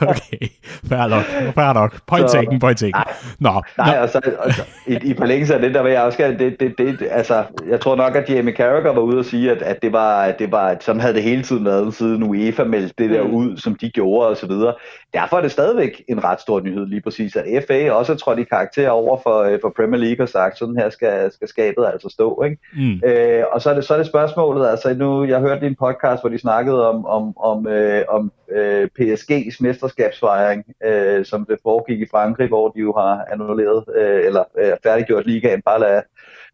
[0.00, 0.48] okay.
[0.88, 1.94] Fair nok, fair nok.
[2.06, 2.94] Point så, taken, point taken.
[2.94, 6.02] Nej, Nå, nej og så, og så i, i forlængelse af det, der vil jeg
[6.02, 9.50] også det, det, det, altså, jeg tror nok, at Jamie Carragher var ude og sige,
[9.50, 12.64] at, at det var, at det var, sådan havde det hele tiden været, siden UEFA
[12.64, 13.34] meldte det der mm.
[13.34, 14.74] ud, som de gjorde og så videre.
[15.14, 18.44] Derfor er det stadigvæk en ret stor nyhed lige præcis, at FA også tror de
[18.44, 22.08] karakter over for, øh, for Premier League og sagt, sådan her skal, skal skabet altså
[22.08, 22.42] stå.
[22.42, 22.56] Ikke?
[22.76, 23.00] Mm.
[23.04, 26.22] Øh, og så er, det, så er det spørgsmålet, altså nu, jeg hørte din podcast,
[26.22, 32.00] hvor de snakkede om, om, om, øh, om øh, PSG's mesterskabsfejring, øh, som det foregik
[32.00, 36.02] i Frankrig, hvor de jo har annulleret, øh, eller øh, færdiggjort ligaen, bare lade,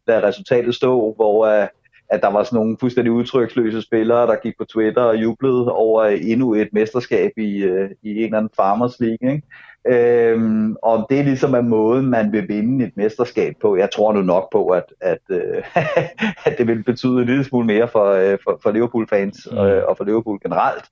[0.07, 1.69] lade resultatet stå, hvor øh,
[2.11, 6.05] at der var sådan nogle fuldstændig udtryksløse spillere, der gik på Twitter og jublede over
[6.05, 9.33] endnu et mesterskab i, øh, i en eller anden Farmers League.
[9.33, 9.47] Ikke?
[9.89, 13.77] Øhm, og det er ligesom er måden, man vil vinde et mesterskab på.
[13.77, 15.63] Jeg tror nu nok på, at, at, øh,
[16.47, 19.59] at det vil betyde en lille smule mere for, øh, for, for Liverpool-fans mm.
[19.59, 20.85] øh, og for Liverpool generelt.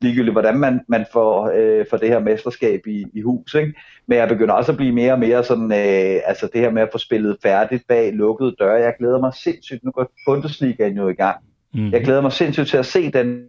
[0.00, 3.54] Ligegyldigt, hvordan man, man får, øh, får det her mesterskab i, i hus.
[3.54, 3.74] Ikke?
[4.06, 6.82] Men jeg begynder også at blive mere og mere sådan, øh, altså det her med
[6.82, 8.82] at få spillet færdigt bag lukkede døre.
[8.82, 9.84] Jeg glæder mig sindssygt.
[9.84, 11.36] Nu går Bundesligaen jo i gang.
[11.74, 11.90] Mm.
[11.90, 13.44] Jeg glæder mig sindssygt til at se den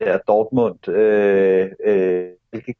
[0.00, 2.24] der Dortmund øh, øh,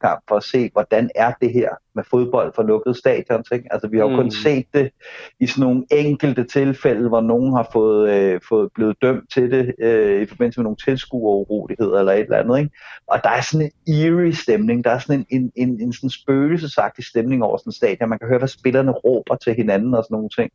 [0.01, 3.43] kamp for at se, hvordan er det her med fodbold for lukket stadion.
[3.51, 3.73] Ikke?
[3.73, 4.15] Altså, vi har jo mm.
[4.15, 4.91] kun set det
[5.39, 9.73] i sådan nogle enkelte tilfælde, hvor nogen har fået, øh, fået blevet dømt til det
[9.79, 12.59] øh, i forbindelse med nogle tilskueruroligheder eller et eller andet.
[12.59, 12.71] Ikke?
[13.07, 16.09] Og der er sådan en eerie stemning, der er sådan en, en, en, en sådan
[16.09, 18.09] spøgelsesagtig stemning over sådan en stadion.
[18.09, 20.51] Man kan høre, hvad spillerne råber til hinanden og sådan nogle ting.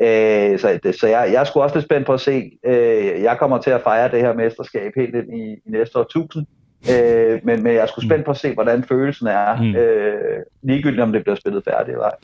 [0.00, 2.58] Øh, så det, så jeg, jeg er sgu også lidt spændt på at se.
[2.64, 6.02] Øh, jeg kommer til at fejre det her mesterskab helt ind i, i næste år
[6.02, 6.46] 1000.
[6.92, 9.76] Øh, men, men jeg er sgu spændt på at se, hvordan følelsen er, mm.
[9.76, 12.14] øh, ligegyldigt om det bliver spillet færdigt eller ej.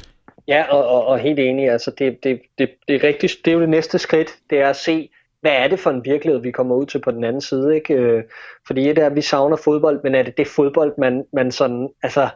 [0.48, 1.70] Ja, og, og, og helt enig.
[1.70, 4.68] Altså det, det, det, det, er rigtigt, det er jo det næste skridt, det er
[4.68, 7.42] at se, hvad er det for en virkelighed, vi kommer ud til på den anden
[7.42, 7.74] side.
[7.74, 7.94] Ikke?
[7.94, 8.22] Øh,
[8.66, 11.88] fordi det er, at vi savner fodbold, men er det det fodbold, man, man sådan,
[12.02, 12.28] altså,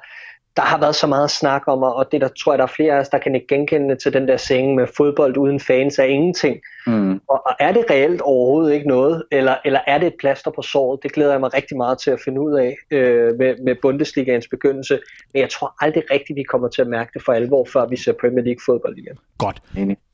[0.59, 2.95] der har været så meget snak om, og det der tror jeg, der er flere
[2.95, 6.05] af os, der kan ikke genkende til den der seng med fodbold uden fans er
[6.05, 6.57] ingenting.
[6.87, 7.13] Mm.
[7.29, 10.63] Og, og er det reelt overhovedet ikke noget, eller, eller er det et plaster på
[10.63, 11.03] såret?
[11.03, 14.49] Det glæder jeg mig rigtig meget til at finde ud af øh, med, med Bundesligaens
[14.49, 15.01] begyndelse.
[15.33, 17.97] Men jeg tror aldrig rigtigt, vi kommer til at mærke det for alvor, før vi
[17.97, 19.19] ser Premier League fodbold igen.
[19.39, 19.63] Godt.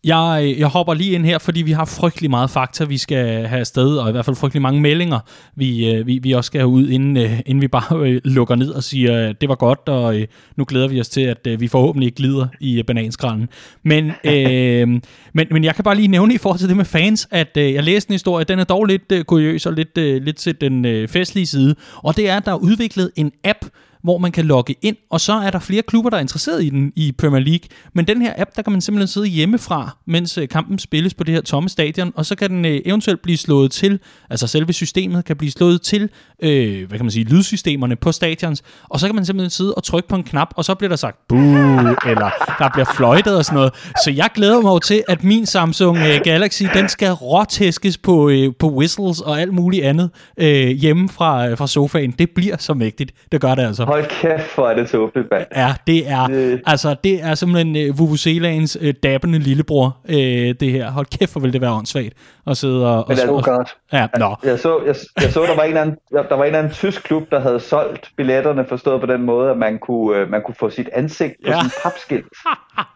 [0.05, 3.61] Jeg, jeg hopper lige ind her, fordi vi har frygtelig meget fakta, vi skal have
[3.61, 5.19] afsted, og i hvert fald frygtelig mange meldinger,
[5.57, 8.55] vi, øh, vi, vi også skal have ud, inden, øh, inden vi bare øh, lukker
[8.55, 10.17] ned og siger, det var godt, og
[10.57, 13.49] nu glæder vi os til, at vi forhåbentlig glider i bananskrallen.
[13.83, 14.89] Men, øh,
[15.33, 17.83] men, men jeg kan bare lige nævne i forhold til det med fans, at jeg
[17.83, 21.75] læste en historie, den er dog lidt kuriøs og lidt, lidt til den festlige side,
[21.97, 23.65] og det er, at der er udviklet en app,
[24.05, 26.69] hvor man kan logge ind, og så er der flere klubber, der er interesseret i
[26.69, 27.69] den i Premier League.
[27.95, 31.25] Men den her app, der kan man simpelthen sidde hjemmefra, mens øh, kampen spilles på
[31.25, 33.99] det her tomme stadion, og så kan den øh, eventuelt blive slået til,
[34.31, 36.09] altså selve systemet kan blive slået til,
[36.43, 39.85] øh, hvad kan man sige, lydsystemerne på stadions, og så kan man simpelthen sidde og
[39.85, 43.45] trykke på en knap, og så bliver der sagt buh, eller der bliver fløjtet og
[43.45, 43.73] sådan noget.
[44.05, 48.53] Så jeg glæder mig til, at min Samsung øh, Galaxy, den skal råtæskes på, øh,
[48.59, 52.11] på whistles og alt muligt andet øh, hjemme fra, øh, fra sofaen.
[52.11, 53.13] Det bliver så mægtigt.
[53.33, 53.94] Det gør det altså.
[53.95, 55.47] Hold kæft, hvor er det tåbeligt, mand.
[55.57, 56.59] Ja, det er, øh.
[56.67, 60.91] altså, det er simpelthen uh, Vuvuzelaens uh, dabbende lillebror, uh, det her.
[60.91, 62.15] Hold kæft, hvor vil det være åndssvagt
[62.47, 63.05] at sidde og...
[63.09, 63.77] Men det er og, godt.
[63.93, 64.37] Ja, nå.
[64.45, 67.31] Jeg så, jeg, jeg så der, var en anden, der var en anden tysk klub,
[67.31, 70.71] der havde solgt billetterne, forstået på den måde, at man kunne, uh, man kunne få
[70.71, 71.53] sit ansigt på ja.
[71.53, 72.27] sådan en papskilt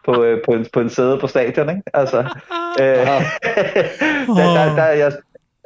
[0.05, 1.83] på, uh, på, en, på en sæde på stadion, ikke?
[1.95, 2.19] Altså,
[2.81, 2.85] uh,
[4.37, 5.13] der, der, der, jeg,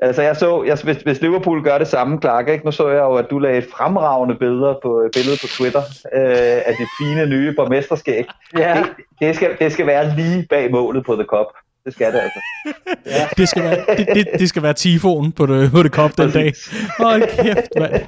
[0.02, 2.64] Altså jeg så, jeg, hvis, hvis Liverpool gør det samme, Clark, ikke?
[2.64, 5.82] nu så jeg jo, at du lagde et fremragende billeder på, billede på Twitter
[6.14, 8.24] øh, af det fine nye borgmesterskæg.
[8.58, 8.74] Ja.
[8.74, 11.46] Det, det, skal, det skal være lige bag målet på The Cup.
[11.84, 12.40] Det skal det altså.
[13.06, 13.26] Ja.
[13.36, 16.30] det, skal være, det, det, det skal være tifonen på det, på det kop den
[16.30, 16.52] dag.
[16.98, 18.02] Hold kæft, mand.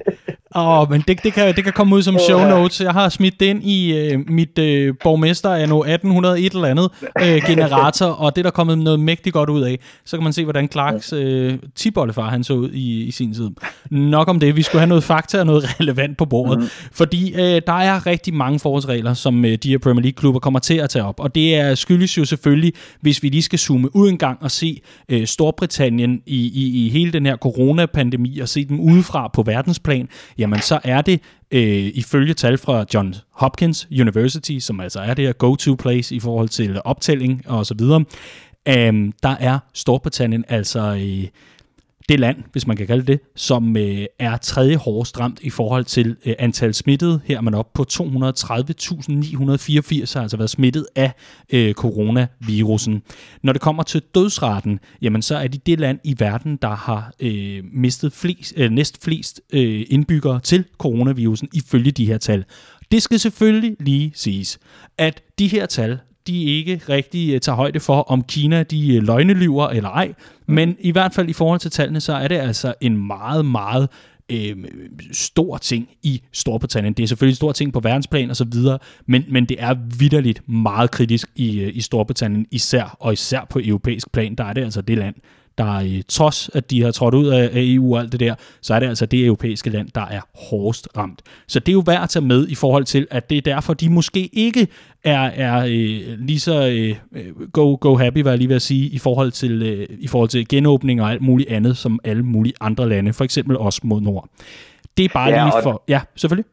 [0.56, 2.80] Åh, oh, men det, det, kan, det kan komme ud som show notes.
[2.80, 6.90] Jeg har smidt det ind i øh, mit øh, borgmester af nu 1801 eller andet
[7.20, 9.78] øh, generator, og det er der kommet noget mægtigt godt ud af.
[10.04, 13.50] Så kan man se, hvordan Clarks øh, tibollefar han så ud i, i sin tid.
[13.90, 14.56] Nok om det.
[14.56, 16.58] Vi skulle have noget fakta og noget relevant på bordet.
[16.58, 16.68] Mm.
[16.92, 20.74] Fordi øh, der er rigtig mange forholdsregler, som øh, de her Premier League-klubber kommer til
[20.74, 21.20] at tage op.
[21.20, 24.50] Og det er skyldes jo selvfølgelig, hvis vi lige skal zoome ud en gang og
[24.50, 29.42] se øh, Storbritannien i, i, i hele den her coronapandemi og se dem udefra på
[29.42, 30.08] verdensplan,
[30.44, 35.24] jamen så er det øh, ifølge tal fra John Hopkins University, som altså er det
[35.24, 38.04] her go-to place i forhold til optælling og så videre,
[38.68, 41.28] øh, der er Storbritannien altså øh,
[42.08, 45.84] det land, hvis man kan kalde det, som øh, er tredje hårdest ramt i forhold
[45.84, 47.20] til øh, antal smittede.
[47.24, 47.96] Her er man op på 230.984,
[50.14, 51.12] har altså været smittet af
[51.52, 53.02] øh, coronavirusen.
[53.42, 57.12] Når det kommer til dødsraten, jamen så er det det land i verden, der har
[57.20, 62.44] øh, mistet flest, øh, næst flest øh, indbyggere til coronavirusen ifølge de her tal.
[62.92, 64.58] Det skal selvfølgelig lige siges,
[64.98, 69.02] at de her tal, de ikke rigtig øh, tager højde for, om Kina de øh,
[69.02, 70.14] løgnelyver eller ej.
[70.46, 73.88] Men i hvert fald i forhold til tallene, så er det altså en meget, meget
[74.32, 74.56] øh,
[75.12, 76.94] stor ting i Storbritannien.
[76.94, 79.74] Det er selvfølgelig en stor ting på verdensplan og så videre, men, men det er
[79.98, 84.52] vidderligt meget kritisk i, øh, i Storbritannien især, og især på europæisk plan, der er
[84.52, 85.14] det altså det land,
[85.58, 88.74] der øh, trods at de har trådt ud af, EU og alt det der, så
[88.74, 91.22] er det altså det europæiske land, der er hårdest ramt.
[91.46, 93.74] Så det er jo værd at tage med i forhold til, at det er derfor,
[93.74, 94.68] de måske ikke
[95.04, 98.98] er, er øh, lige så øh, go, go happy, hvad jeg lige vil sige, i
[98.98, 102.88] forhold, til, øh, i forhold til genåbning og alt muligt andet, som alle mulige andre
[102.88, 104.28] lande, for eksempel også mod nord.
[104.96, 105.84] Det er bare ja, lige for...
[105.88, 106.44] Ja, selvfølgelig.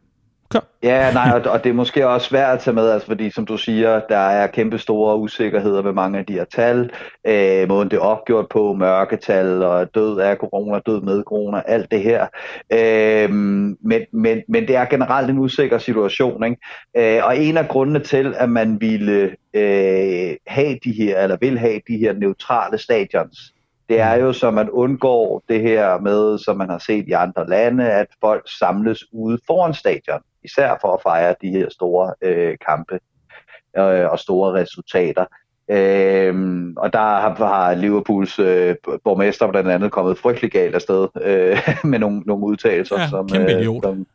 [0.51, 0.59] Kør.
[0.83, 3.45] Ja, nej, og, og det er måske også svært at tage med, altså, fordi som
[3.45, 6.91] du siger, der er kæmpe store usikkerheder ved mange af de her tal,
[7.27, 11.91] øh, måden det er opgjort på, mørketal og død af corona, død med corona, alt
[11.91, 12.27] det her.
[12.73, 17.17] Øh, men, men, men det er generelt en usikker situation, ikke?
[17.17, 21.59] Øh, og en af grundene til, at man ville øh, have de her, eller vil
[21.59, 23.53] have de her neutrale stadions,
[23.89, 27.49] Det er jo, så man undgår det her med, som man har set i andre
[27.49, 32.57] lande, at folk samles ude foran stadion, især for at fejre de her store øh,
[32.67, 32.99] kampe
[33.77, 35.25] øh, og store resultater.
[35.69, 41.57] Øhm, og der har, har Liverpools øh, borgmester blandt andet kommet frygtelig galt afsted øh,
[41.91, 44.05] med nogle, nogle udtalelser, ja, som, øh, som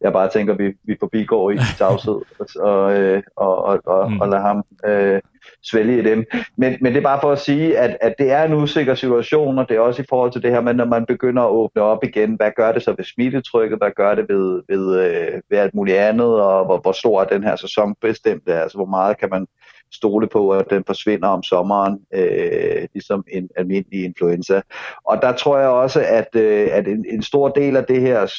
[0.00, 2.20] jeg bare tænker, vi, vi forbigår i tavshed
[2.56, 4.20] og, øh, og, og, og, mm.
[4.20, 5.20] og lader ham øh,
[5.62, 6.24] svælge dem.
[6.56, 9.58] Men, men det er bare for at sige, at, at det er en usikker situation,
[9.58, 11.82] og det er også i forhold til det her med, når man begynder at åbne
[11.82, 15.58] op igen, hvad gør det så ved smittetrykket, hvad gør det ved, ved, øh, ved
[15.58, 19.18] alt muligt andet, og hvor, hvor stor er den her sæson bestemt, altså hvor meget
[19.18, 19.46] kan man
[19.92, 24.60] stole på, at den forsvinder om sommeren, øh, ligesom en almindelig influenza.
[25.04, 28.32] Og der tror jeg også, at, øh, at en, en stor del af det her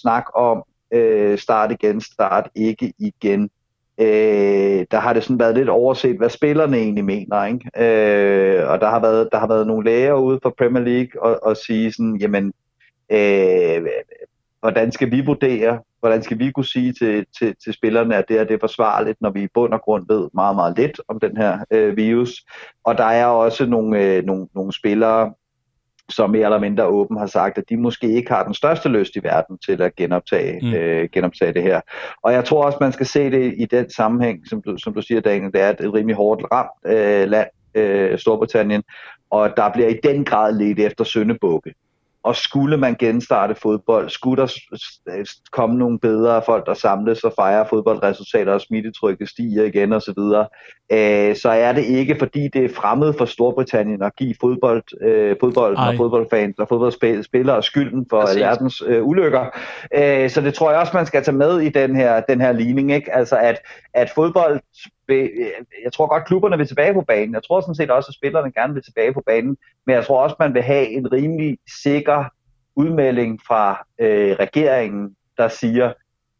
[0.00, 3.50] snak om øh, start igen, start ikke igen,
[4.02, 7.44] øh, der har det sådan været lidt overset, hvad spillerne egentlig mener.
[7.44, 7.70] Ikke?
[7.76, 11.38] Øh, og der har, været, der har været nogle læger ude for Premier League og,
[11.42, 12.52] og sige sådan, jamen,
[13.12, 13.86] øh,
[14.60, 18.38] hvordan skal vi vurdere, hvordan skal vi kunne sige til, til, til spillerne, at det
[18.38, 21.20] er, det er forsvarligt, når vi i bund og grund ved meget, meget lidt om
[21.20, 22.44] den her øh, virus.
[22.84, 25.32] Og der er også nogle, øh, nogle, nogle spillere,
[26.12, 29.16] som mere eller mindre åben har sagt, at de måske ikke har den største lyst
[29.16, 30.74] i verden til at genoptage, mm.
[30.74, 31.80] øh, genoptage det her.
[32.22, 35.02] Og jeg tror også, man skal se det i den sammenhæng, som du, som du
[35.02, 38.82] siger, Daniel, det er et rimelig hårdt ramt øh, land, øh, Storbritannien,
[39.30, 41.74] og der bliver i den grad lidt efter søndebukke
[42.22, 44.52] og skulle man genstarte fodbold, skulle der
[45.52, 50.46] komme nogle bedre folk, der samles og fejrer fodboldresultater, og smittetrykket stiger igen osv., så,
[50.92, 55.36] øh, så er det ikke, fordi det er fremmed for Storbritannien at give fodbold, øh,
[55.40, 58.82] fodbold og fodboldfans og fodboldspillere skylden for Præcis.
[58.86, 59.46] øh, ulykker.
[59.94, 62.52] Øh, så det tror jeg også, man skal tage med i den her, den her
[62.52, 63.14] ligning, ikke?
[63.14, 63.58] Altså at,
[63.94, 64.60] at fodbold
[65.84, 67.34] jeg tror godt, klubberne vil tilbage på banen.
[67.34, 69.56] Jeg tror sådan set også, at spillerne gerne vil tilbage på banen.
[69.86, 72.24] Men jeg tror også, man vil have en rimelig sikker
[72.76, 75.92] udmelding fra øh, regeringen, der siger,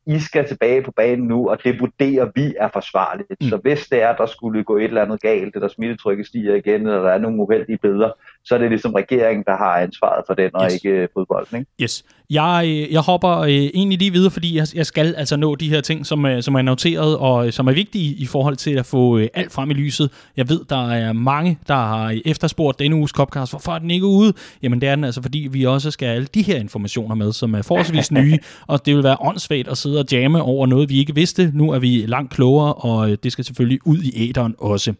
[0.06, 3.30] i skal tilbage på banen nu, og det vurderer vi er forsvarligt.
[3.40, 3.48] Mm.
[3.48, 6.80] Så hvis det er, der skulle gå et eller andet galt, eller smittetrykket stiger igen,
[6.80, 8.10] eller der er nogle uheldige billeder,
[8.44, 10.74] så er det ligesom regeringen, der har ansvaret for den, og yes.
[10.74, 11.58] ikke øh, fodbolden.
[11.58, 11.70] Ikke?
[11.82, 12.04] Yes.
[12.30, 15.68] Jeg, øh, jeg hopper øh, egentlig lige videre, fordi jeg, jeg skal altså nå de
[15.68, 18.70] her ting, som, øh, som er noteret, og øh, som er vigtige i forhold til
[18.70, 20.10] at få øh, alt frem i lyset.
[20.36, 23.52] Jeg ved, der er mange, der har efterspurgt denne uges Copcast.
[23.52, 24.32] Hvorfor er den ikke ude?
[24.62, 27.32] Jamen det er den altså, fordi vi også skal have alle de her informationer med,
[27.32, 30.88] som er forholdsvis nye, og det vil være åndssvagt at sidde og jamme over noget,
[30.88, 31.50] vi ikke vidste.
[31.54, 34.94] Nu er vi langt klogere, og øh, det skal selvfølgelig ud i æderen også.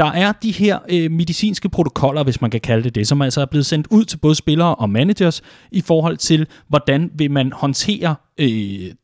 [0.00, 3.40] Der er de her øh, medicinske protokoller, hvis man kan kalde det det, som altså
[3.40, 7.52] er blevet sendt ud til både spillere og managers i forhold til, hvordan vil man
[7.52, 8.48] håndtere øh,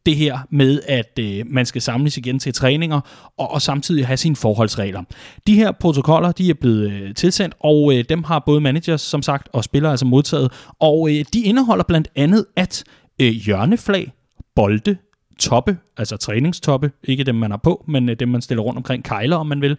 [0.06, 3.00] det her med, at øh, man skal samles igen til træninger
[3.38, 5.02] og, og samtidig have sine forholdsregler.
[5.46, 9.22] De her protokoller, de er blevet øh, tilsendt, og øh, dem har både managers, som
[9.22, 12.84] sagt, og spillere altså modtaget, og øh, de indeholder blandt andet, at
[13.20, 14.12] øh, hjørneflag,
[14.54, 14.96] bolde,
[15.38, 19.04] toppe, altså træningstoppe, ikke dem man har på, men øh, dem man stiller rundt omkring
[19.04, 19.76] kejler, om man vil,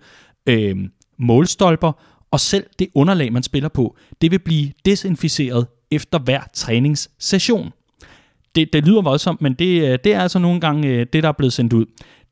[0.50, 0.76] øh,
[1.20, 1.92] målstolper,
[2.32, 7.72] og selv det underlag, man spiller på, det vil blive desinficeret efter hver træningssession.
[8.56, 11.30] Det, det lyder voldsomt, men det, øh, det er altså nogle gange øh, det, der
[11.30, 11.86] er blevet sendt ud.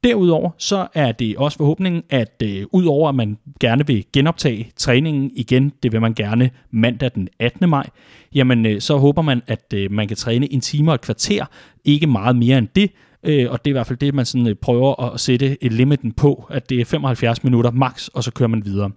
[0.04, 5.32] Derudover så er det også forhåbningen, at øh, udover at man gerne vil genoptage træningen
[5.36, 7.70] igen, det vil man gerne mandag den 18.
[7.70, 7.90] maj,
[8.36, 11.46] jamen øh, så håber man, at øh, man kan træne en time og et kvarter,
[11.86, 12.92] ikke meget mere end det,
[13.26, 16.12] øh, og det er i hvert fald det, man sådan, øh, prøver at sætte limiten
[16.12, 18.92] på, at det er 75 minutter max, og så kører man videre.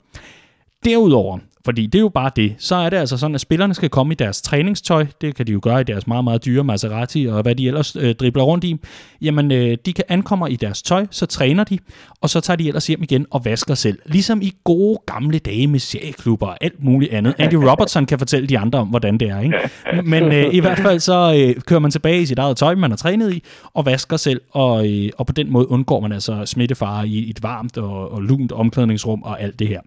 [0.84, 2.54] Derudover, fordi det er jo bare det.
[2.58, 5.06] Så er det altså sådan, at spillerne skal komme i deres træningstøj.
[5.20, 7.96] Det kan de jo gøre i deres meget, meget dyre Maserati og hvad de ellers
[7.96, 8.76] øh, dribler rundt i.
[9.22, 11.78] Jamen, øh, de kan ankomme i deres tøj, så træner de,
[12.20, 13.98] og så tager de ellers hjem igen og vasker selv.
[14.06, 17.34] Ligesom i gode gamle dage med serieklubber og alt muligt andet.
[17.38, 19.40] Andy Robertson kan fortælle de andre om, hvordan det er.
[19.40, 19.56] Ikke?
[20.04, 22.90] Men øh, i hvert fald så øh, kører man tilbage i sit eget tøj, man
[22.90, 23.42] har trænet i,
[23.74, 27.42] og vasker selv, og, øh, og på den måde undgår man altså smittefare i et
[27.42, 29.80] varmt og, og lunt omklædningsrum og alt det her.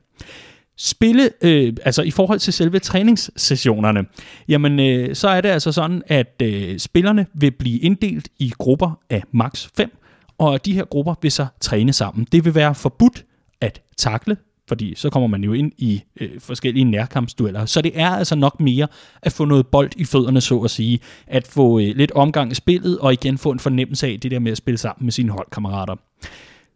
[0.83, 4.05] Spille, øh, altså i forhold til selve træningssessionerne,
[4.47, 8.99] jamen øh, så er det altså sådan, at øh, spillerne vil blive inddelt i grupper
[9.09, 9.97] af maks 5,
[10.37, 12.27] og de her grupper vil så træne sammen.
[12.31, 13.25] Det vil være forbudt
[13.61, 17.65] at takle, fordi så kommer man jo ind i øh, forskellige nærkampsdueller.
[17.65, 18.87] Så det er altså nok mere
[19.21, 20.99] at få noget bold i fødderne, så at sige.
[21.27, 24.39] At få øh, lidt omgang i spillet, og igen få en fornemmelse af det der
[24.39, 25.95] med at spille sammen med sine holdkammerater.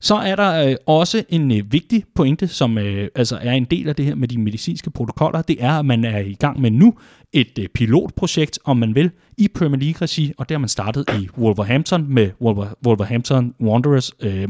[0.05, 3.89] Så er der øh, også en øh, vigtig pointe, som øh, altså er en del
[3.89, 5.41] af det her med de medicinske protokoller.
[5.41, 6.93] Det er, at man er i gang med nu
[7.33, 11.29] et øh, pilotprojekt, om man vil, i Premier League-regi, og det har man startet i
[11.37, 14.47] Wolverhampton med Wolver, Wolverhampton Wanderers øh,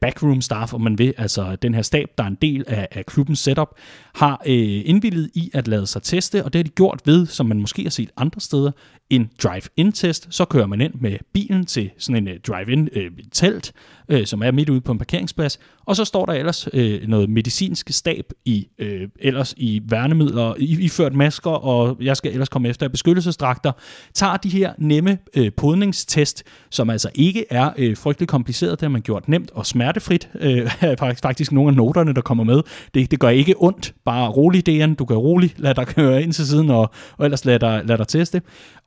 [0.00, 3.06] backroom staff, om man vil, altså den her stab, der er en del af, af
[3.06, 3.68] klubbens setup,
[4.14, 7.46] har øh, indvillet i at lade sig teste, og det har de gjort ved, som
[7.46, 8.70] man måske har set andre steder,
[9.10, 10.26] en drive-in-test.
[10.30, 13.72] Så kører man ind med bilen til sådan en øh, drive-in-telt,
[14.08, 17.08] øh, øh, som er midt ude på en parkeringsplads, og så står der ellers øh,
[17.08, 22.48] noget medicinsk stab i øh, ellers i værnemidler, i, iført masker, og jeg skal ellers
[22.48, 23.72] komme efter beskyttelsesdragter,
[24.14, 28.90] tager de her nemme øh, podningstest, som altså ikke er øh, frygtelig kompliceret, det har
[28.90, 32.62] man gjort nemt og smertefrit, uh, faktisk nogle af noterne, der kommer med.
[32.94, 36.32] Det, det gør ikke ondt, bare rolig DN, du kan rolig lade dig køre ind
[36.32, 38.42] til siden, og, og ellers lad dig, lad dig teste.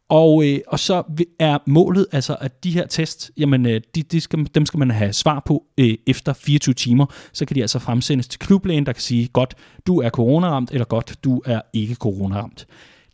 [0.10, 1.04] Og, øh, og så
[1.40, 4.92] er målet altså, at de her test, jamen, øh, de, de skal, dem skal man
[4.92, 7.06] have svar på øh, efter 24 timer.
[7.34, 9.56] Så kan de altså fremsendes til klublægen, der kan sige, godt,
[9.88, 12.68] du er coronaramt, eller godt, du er ikke coronaramt.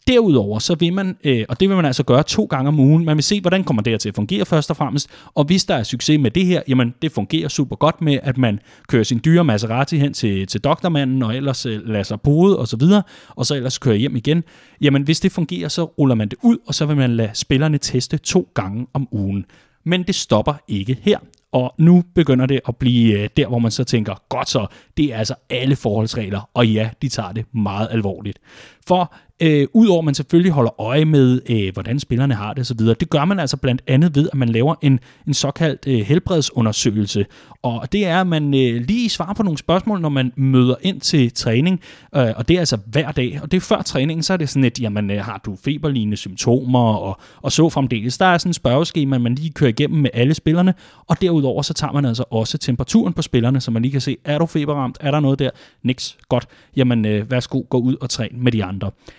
[0.07, 3.05] Derudover så vil man, øh, og det vil man altså gøre to gange om ugen,
[3.05, 5.65] man vil se, hvordan kommer det her til at fungere først og fremmest, og hvis
[5.65, 9.03] der er succes med det her, jamen det fungerer super godt med, at man kører
[9.03, 12.77] sin dyre Maserati hen til, til doktormanden, og ellers øh, lader sig bode og så
[12.77, 14.43] videre, og så ellers kører hjem igen.
[14.81, 17.77] Jamen hvis det fungerer, så ruller man det ud, og så vil man lade spillerne
[17.77, 19.45] teste to gange om ugen.
[19.83, 21.19] Men det stopper ikke her.
[21.51, 25.13] Og nu begynder det at blive øh, der, hvor man så tænker, godt så, det
[25.13, 28.39] er altså alle forholdsregler, og ja, de tager det meget alvorligt.
[28.87, 32.77] For Øh, Udover at man selvfølgelig holder øje med, øh, hvordan spillerne har det osv.,
[32.79, 37.25] det gør man altså blandt andet ved, at man laver en, en såkaldt øh, helbredsundersøgelse.
[37.61, 41.01] Og det er, at man øh, lige svarer på nogle spørgsmål, når man møder ind
[41.01, 41.79] til træning,
[42.15, 43.39] øh, og det er altså hver dag.
[43.41, 46.17] Og det er før træningen, så er det sådan et, jamen øh, har du feberlignende
[46.17, 48.17] symptomer, og, og så fremdeles.
[48.17, 50.73] Der er sådan en spørgeskema, man lige kører igennem med alle spillerne,
[51.07, 54.17] og derudover så tager man altså også temperaturen på spillerne, så man lige kan se,
[54.25, 55.49] er du feberramt, er der noget der?
[55.83, 56.47] Niks, godt.
[56.75, 58.72] Jamen øh, værsgo, gå ud og træn med de andre.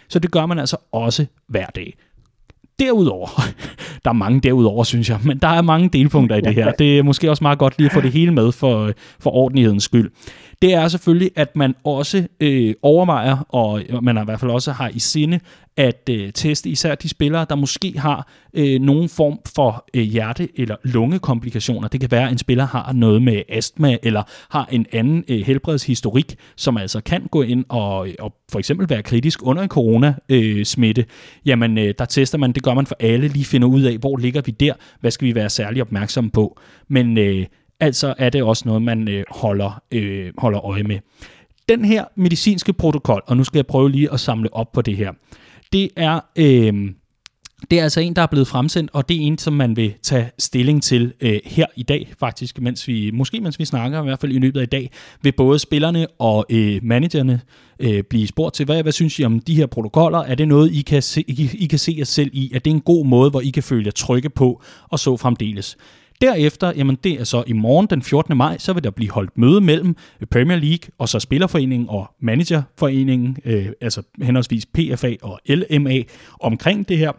[0.09, 1.95] Så det gør man altså også hver dag.
[2.79, 3.29] Derudover,
[4.05, 6.73] der er mange derudover, synes jeg, men der er mange delpunkter i det her.
[6.79, 9.85] Det er måske også meget godt lige at få det hele med for, for ordentlighedens
[9.85, 10.11] skyld.
[10.63, 14.89] Det er selvfølgelig, at man også øh, overvejer, og man i hvert fald også har
[14.89, 15.41] i sinde,
[15.77, 20.61] at øh, teste især de spillere, der måske har øh, nogen form for øh, hjerte-
[20.61, 21.89] eller lungekomplikationer.
[21.89, 25.41] Det kan være, at en spiller har noget med astma, eller har en anden øh,
[25.41, 31.03] helbredshistorik, som altså kan gå ind og, og for eksempel være kritisk under en coronasmitte.
[31.03, 31.07] Øh,
[31.47, 34.17] Jamen, øh, der tester man, det gør man for alle, lige finder ud af, hvor
[34.17, 36.59] ligger vi der, hvad skal vi være særlig opmærksomme på.
[36.89, 37.47] Men øh,
[37.81, 40.99] altså er det også noget, man øh, holder, øh, holder øje med.
[41.69, 44.97] Den her medicinske protokol, og nu skal jeg prøve lige at samle op på det
[44.97, 45.13] her,
[45.73, 46.21] det er...
[46.37, 46.95] Øh,
[47.71, 49.95] det er altså en, der er blevet fremsendt, og det er en, som man vil
[50.03, 54.05] tage stilling til øh, her i dag, faktisk, mens vi, måske mens vi snakker, i
[54.05, 54.91] hvert fald i løbet af i dag,
[55.23, 57.41] vil både spillerne og øh, managerne
[57.79, 60.19] øh, blive spurgt til, hvad, hvad synes I om de her protokoller?
[60.19, 62.51] Er det noget, I kan, se, I, I kan se jer selv i?
[62.55, 65.77] Er det en god måde, hvor I kan føle jer trygge på, og så fremdeles?
[66.21, 68.37] Derefter, jamen det er så i morgen den 14.
[68.37, 72.11] maj, så vil der blive holdt møde mellem øh, Premier League og så Spillerforeningen og
[72.21, 76.03] Managerforeningen, øh, altså henholdsvis PFA og LMA,
[76.41, 77.13] omkring det her.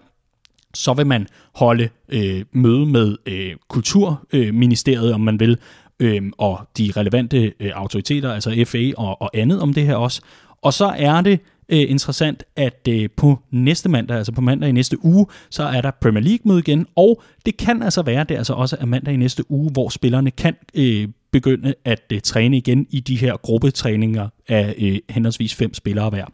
[0.74, 5.58] Så vil man holde øh, møde med øh, Kulturministeriet, om man vil,
[6.00, 10.22] øh, og de relevante øh, autoriteter, altså FA og, og andet om det her også.
[10.62, 14.72] Og så er det øh, interessant, at øh, på næste mandag, altså på mandag i
[14.72, 18.54] næste uge, så er der Premier League-møde igen, og det kan altså være, det altså
[18.54, 22.88] også er mandag i næste uge, hvor spillerne kan øh, begynde at øh, træne igen
[22.90, 26.26] i de her gruppetræninger af øh, henholdsvis fem spillere hver.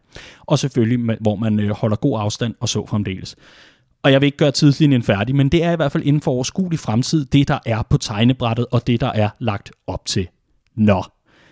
[0.41, 3.35] Og selvfølgelig, hvor man øh, holder god afstand og så fremdeles.
[4.03, 6.31] Og jeg vil ikke gøre tidslinjen færdig, men det er i hvert fald inden for
[6.31, 10.27] overskuelig fremtid, det der er på tegnebrættet, og det der er lagt op til.
[10.75, 11.03] Nå,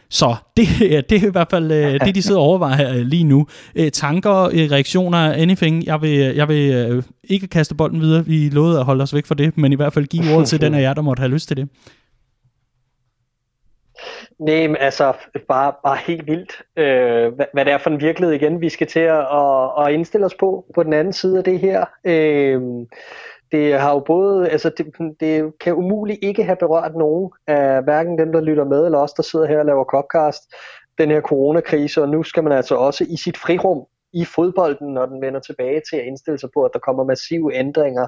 [0.10, 0.68] så det,
[1.10, 3.48] det er i hvert fald øh, det, de sidder og overvejer øh, lige nu.
[3.76, 5.86] Øh, tanker, øh, reaktioner, anything.
[5.86, 8.26] Jeg vil, øh, jeg vil øh, ikke kaste bolden videre.
[8.26, 10.62] Vi lovede at holde os væk fra det, men i hvert fald give ordet til
[10.62, 11.70] den af jer, der måtte have lyst til det.
[14.40, 15.14] Nej, men altså
[15.48, 18.88] bare, bare helt vildt, øh, hvad, hvad det er for en virkelighed igen, vi skal
[18.88, 21.86] til at, at, at indstille os på, på den anden side af det her.
[22.06, 22.62] Øh,
[23.52, 24.88] det har jo både, altså det,
[25.20, 29.14] det kan umuligt ikke have berørt nogen af hverken dem, der lytter med, eller os,
[29.14, 30.54] der sidder her og laver podcast,
[30.98, 35.06] den her coronakrise, og nu skal man altså også i sit frirum i fodbolden, når
[35.06, 38.08] den vender tilbage til at indstille sig på, at der kommer massive ændringer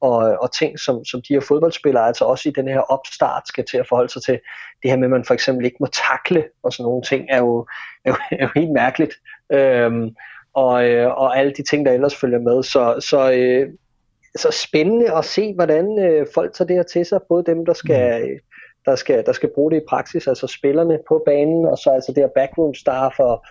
[0.00, 3.64] og, og ting, som, som de her fodboldspillere, altså også i den her opstart, skal
[3.64, 4.40] til at forholde sig til.
[4.82, 7.38] Det her med, at man for eksempel ikke må takle og sådan nogle ting, er
[7.38, 7.66] jo,
[8.04, 9.14] er jo, er jo helt mærkeligt.
[9.52, 10.10] Øhm,
[10.54, 12.62] og, øh, og alle de ting, der ellers følger med.
[12.62, 13.72] Så, så øh,
[14.36, 17.72] så spændende at se, hvordan øh, folk tager det her til sig, både dem, der
[17.72, 18.38] skal, mm.
[18.86, 22.12] der, skal, der skal bruge det i praksis, altså spillerne på banen, og så altså
[22.12, 23.44] det her backroom staff, og,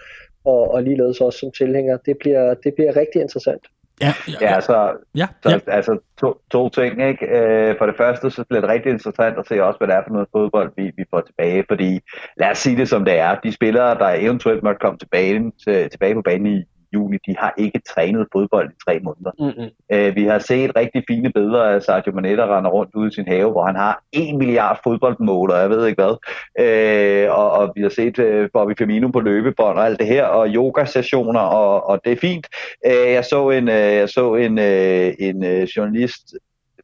[0.46, 1.98] og, og ligeledes også som tilhænger.
[1.98, 3.62] Det bliver, det bliver rigtig interessant.
[4.02, 4.62] Ja, ja, ja.
[4.62, 5.60] så, ja, så ja.
[5.68, 7.08] altså to, to ting.
[7.08, 7.26] Ikke?
[7.26, 10.04] Øh, for det første, så bliver det rigtig interessant at se også, hvad det er
[10.08, 11.66] for noget fodbold, vi, vi får tilbage.
[11.68, 12.00] Fordi
[12.38, 13.36] lad os sige det som det er.
[13.44, 16.64] De spillere, der eventuelt måtte komme tilbage, til, tilbage på banen i
[16.94, 19.32] juni, de har ikke trænet fodbold i tre måneder.
[19.40, 19.70] Mm-hmm.
[19.92, 23.28] Øh, vi har set rigtig fine billeder af Sergio der render rundt ude i sin
[23.28, 26.16] have, hvor han har en milliard fodboldmål, og jeg ved ikke hvad.
[26.60, 30.26] Øh, og, og vi har set øh, Bobby Firmino på løbebånd og alt det her,
[30.26, 32.48] og yoga-sessioner, og, og det er fint.
[32.86, 36.34] Øh, jeg så en, øh, jeg så en, øh, en øh, journalist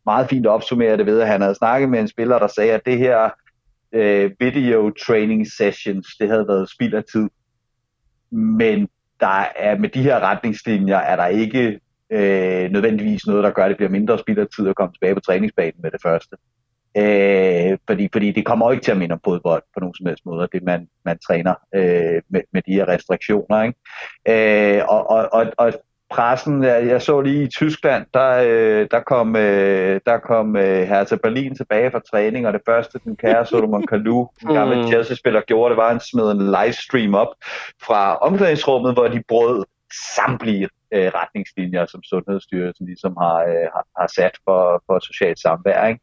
[0.06, 2.86] meget fint opsummere det ved, at han havde snakket med en spiller, der sagde, at
[2.86, 3.30] det her
[3.94, 7.30] øh, video training sessions, det havde været spild af tid.
[8.32, 8.88] Men
[9.20, 13.70] der er med de her retningslinjer, er der ikke øh, nødvendigvis noget, der gør, at
[13.70, 16.36] det bliver mindre spild af tid at komme tilbage på træningsbanen med det første.
[16.98, 20.06] Øh, fordi, fordi det kommer jo ikke til at minde om fodbold på nogen som
[20.06, 23.64] helst måde, det man, man træner øh, med, med de her restriktioner.
[23.64, 24.78] Ikke?
[24.78, 25.74] Øh, og, og, og, og
[26.16, 30.88] pressen, jeg, jeg så lige i Tyskland, der, øh, der kom, øh, der kom øh,
[30.88, 34.82] her til Berlin tilbage fra træning, og det første, den kære Solomon Kalou, en gammel
[34.82, 34.88] mm.
[34.88, 37.34] Chelsea-spiller, gjorde, det var, at han smed en livestream op
[37.84, 39.66] fra omklædningsrummet, hvor de brød
[40.16, 45.88] samtlige øh, retningslinjer, som Sundhedsstyrelsen ligesom har, øh, har, har sat for, for socialt samvær.
[45.88, 46.02] Ikke?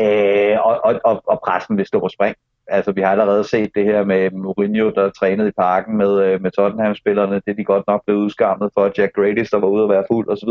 [0.00, 2.36] Øh, og, og, og, og pressen vil stå på spring.
[2.66, 6.42] Altså, vi har allerede set det her med Mourinho, der trænede i parken med, øh,
[6.42, 7.34] med Tottenham-spillerne.
[7.34, 8.92] Det er de godt nok blevet udskammet for.
[8.98, 10.48] Jack Grealish, der var ude at være fuld osv.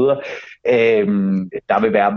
[0.68, 2.12] Øhm, der vil være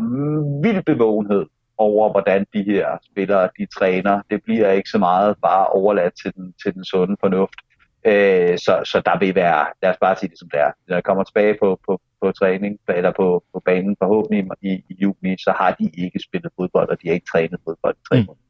[0.62, 1.46] vild bevågenhed
[1.78, 4.20] over, hvordan de her spillere, de træner.
[4.30, 7.60] Det bliver ikke så meget bare overladt til den, til den sunde fornuft.
[8.06, 10.70] Øh, så, så der vil være, lad os bare sige det som det er.
[10.88, 14.94] Når jeg kommer tilbage på, på, på træning, eller på, på banen forhåbentlig i, i
[15.02, 18.20] juni, så har de ikke spillet fodbold, og de har ikke trænet fodbold i tre
[18.20, 18.45] mm.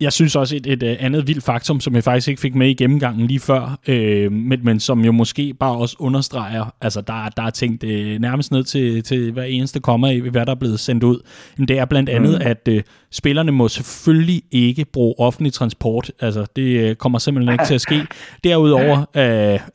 [0.00, 2.68] Jeg synes også et, et, et andet vildt faktum, som jeg faktisk ikke fik med
[2.68, 7.28] i gennemgangen lige før, øh, men, men som jo måske bare også understreger, altså der,
[7.36, 10.56] der er tænkt øh, nærmest ned til, til hver eneste kommer i, hvad der er
[10.56, 11.20] blevet sendt ud.
[11.56, 12.46] Men det er blandt andet, mm.
[12.46, 12.82] at øh,
[13.12, 16.10] spillerne må selvfølgelig ikke bruge offentlig transport.
[16.20, 18.06] Altså det øh, kommer simpelthen ikke til at ske.
[18.44, 19.22] Derudover, øh,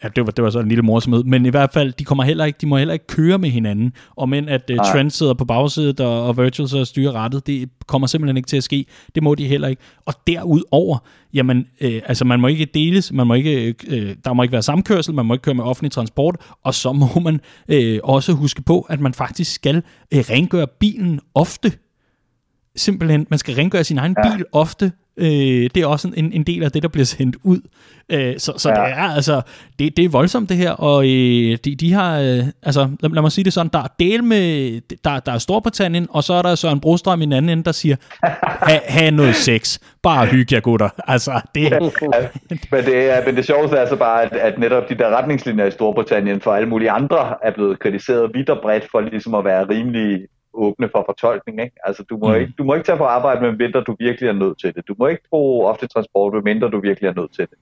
[0.03, 2.23] ja, det, var, det var så en lille morsomhed, men i hvert fald, de kommer
[2.23, 3.93] heller ikke, de må heller ikke køre med hinanden.
[4.15, 7.69] Og men at øh, Trent sidder på bagsædet og, og Virtual så styrer rettet, det
[7.89, 8.85] kommer simpelthen ikke til at ske.
[9.15, 9.81] Det må de heller ikke.
[10.05, 10.97] Og derudover,
[11.33, 14.61] jamen, øh, altså man må ikke deles, man må ikke, øh, der må ikke være
[14.61, 18.61] samkørsel, man må ikke køre med offentlig transport, og så må man øh, også huske
[18.61, 19.75] på, at man faktisk skal
[20.13, 21.71] øh, rengøre bilen ofte.
[22.75, 24.35] Simpelthen, man skal rengøre sin egen ja.
[24.35, 27.59] bil ofte, Øh, det er også en, en del af det, der bliver sendt ud.
[28.11, 28.75] Øh, så så ja.
[28.75, 29.41] det er altså,
[29.79, 33.21] det, det er voldsomt det her, og øh, de, de har, øh, altså lad, lad
[33.21, 36.41] mig sige det sådan, der er del med, der, der er Storbritannien, og så er
[36.41, 37.95] der Søren Brostrøm i den anden ende, der siger,
[38.67, 40.89] ha, ha noget sex, bare hygge jer gutter.
[41.07, 41.79] Altså, det ja,
[42.71, 45.65] men, det er, men det sjoveste er altså bare, at, at netop de der retningslinjer
[45.65, 49.45] i Storbritannien for alle mulige andre er blevet kritiseret vidt og bredt for ligesom at
[49.45, 50.19] være rimelig
[50.53, 51.61] åbne for fortolkning.
[51.61, 51.75] Ikke?
[51.83, 52.35] Altså, du, må mm.
[52.35, 54.87] ikke, du må ikke tage på arbejde, med mindre du virkelig er nødt til det.
[54.87, 57.57] Du må ikke bruge ofte transport, med mindre du virkelig er nødt til det.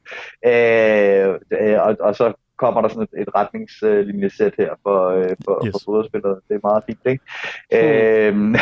[0.45, 5.65] Øh, øh, og, og så kommer der sådan et, et retningslinjesæt her for, øh, for,
[5.65, 5.71] yes.
[5.71, 6.35] for fodboldspillere.
[6.47, 7.23] Det er meget fint, ikke?
[8.33, 8.55] Mm.
[8.55, 8.59] Øh,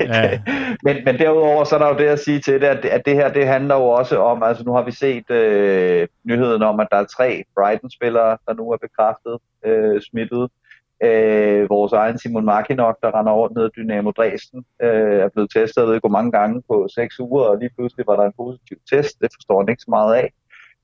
[0.00, 0.40] ja.
[0.86, 3.14] men, men derudover så er der jo det at sige til det, at, at det
[3.14, 6.88] her det handler jo også om, altså nu har vi set øh, nyheden om, at
[6.90, 10.50] der er tre Brighton-spillere, der nu er bekræftet øh, smittet.
[11.02, 15.80] Øh, vores egen Simon Markinok, der render rundt ned Dynamo Dresden, øh, er blevet testet,
[15.80, 18.32] jeg ved ikke hvor mange gange på seks uger, og lige pludselig var der en
[18.36, 19.20] positiv test.
[19.20, 20.28] Det forstår han ikke så meget af.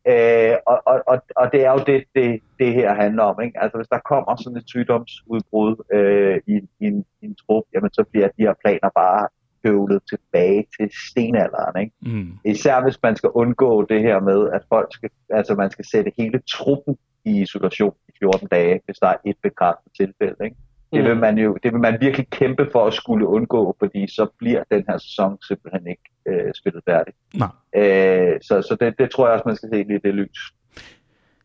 [0.09, 3.43] Øh, og, og, og, og det er jo det, det, det her handler om.
[3.43, 3.63] Ikke?
[3.63, 7.91] Altså hvis der kommer sådan et sygdomsudbrud øh, i, i, en, i en trup, jamen
[7.93, 9.29] så bliver de her planer bare
[9.67, 11.81] høvlet tilbage til stenalderen.
[11.81, 11.95] Ikke?
[12.03, 12.33] Mm.
[12.45, 16.13] Især hvis man skal undgå det her med, at folk skal, altså man skal sætte
[16.19, 20.45] hele truppen i isolation 14 dage, hvis der er et bekræftet tilfælde.
[20.45, 20.57] Ikke?
[20.93, 21.21] Det vil mm.
[21.21, 24.85] man jo det vil man virkelig kæmpe for at skulle undgå, fordi så bliver den
[24.89, 27.14] her sæson simpelthen ikke øh, spillet færdig.
[27.35, 27.49] Nej.
[27.77, 30.39] Øh, så så det, det tror jeg også, man skal se lidt i det lys.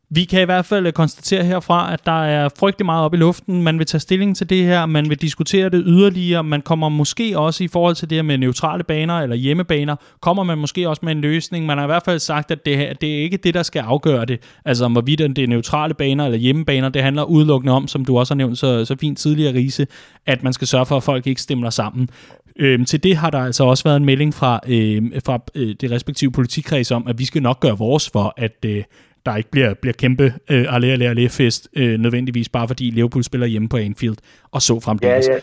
[0.09, 3.17] Vi kan i hvert fald øh, konstatere herfra, at der er frygtelig meget op i
[3.17, 3.63] luften.
[3.63, 6.43] Man vil tage stilling til det her, man vil diskutere det yderligere.
[6.43, 10.43] Man kommer måske også i forhold til det her med neutrale baner eller hjemmebaner, kommer
[10.43, 11.65] man måske også med en løsning.
[11.65, 13.79] Man har i hvert fald sagt, at det, her, det er ikke det, der skal
[13.79, 14.39] afgøre det.
[14.65, 18.17] Altså om hvorvidt det er neutrale baner eller hjemmebaner, det handler udelukkende om, som du
[18.17, 19.87] også har nævnt så, så fint tidligere, Riese,
[20.25, 22.09] at man skal sørge for, at folk ikke stemmer sammen.
[22.59, 25.91] Øhm, til det har der altså også været en melding fra, øh, fra øh, det
[25.91, 28.83] respektive politikreds om, at vi skal nok gøre vores for, at øh,
[29.25, 33.23] der ikke bliver, bliver kæmpe øh, alle alle alle fest øh, nødvendigvis bare fordi Liverpool
[33.23, 34.17] spiller hjemme på Anfield
[34.51, 35.27] og så fremdeles.
[35.27, 35.39] Ja, ja.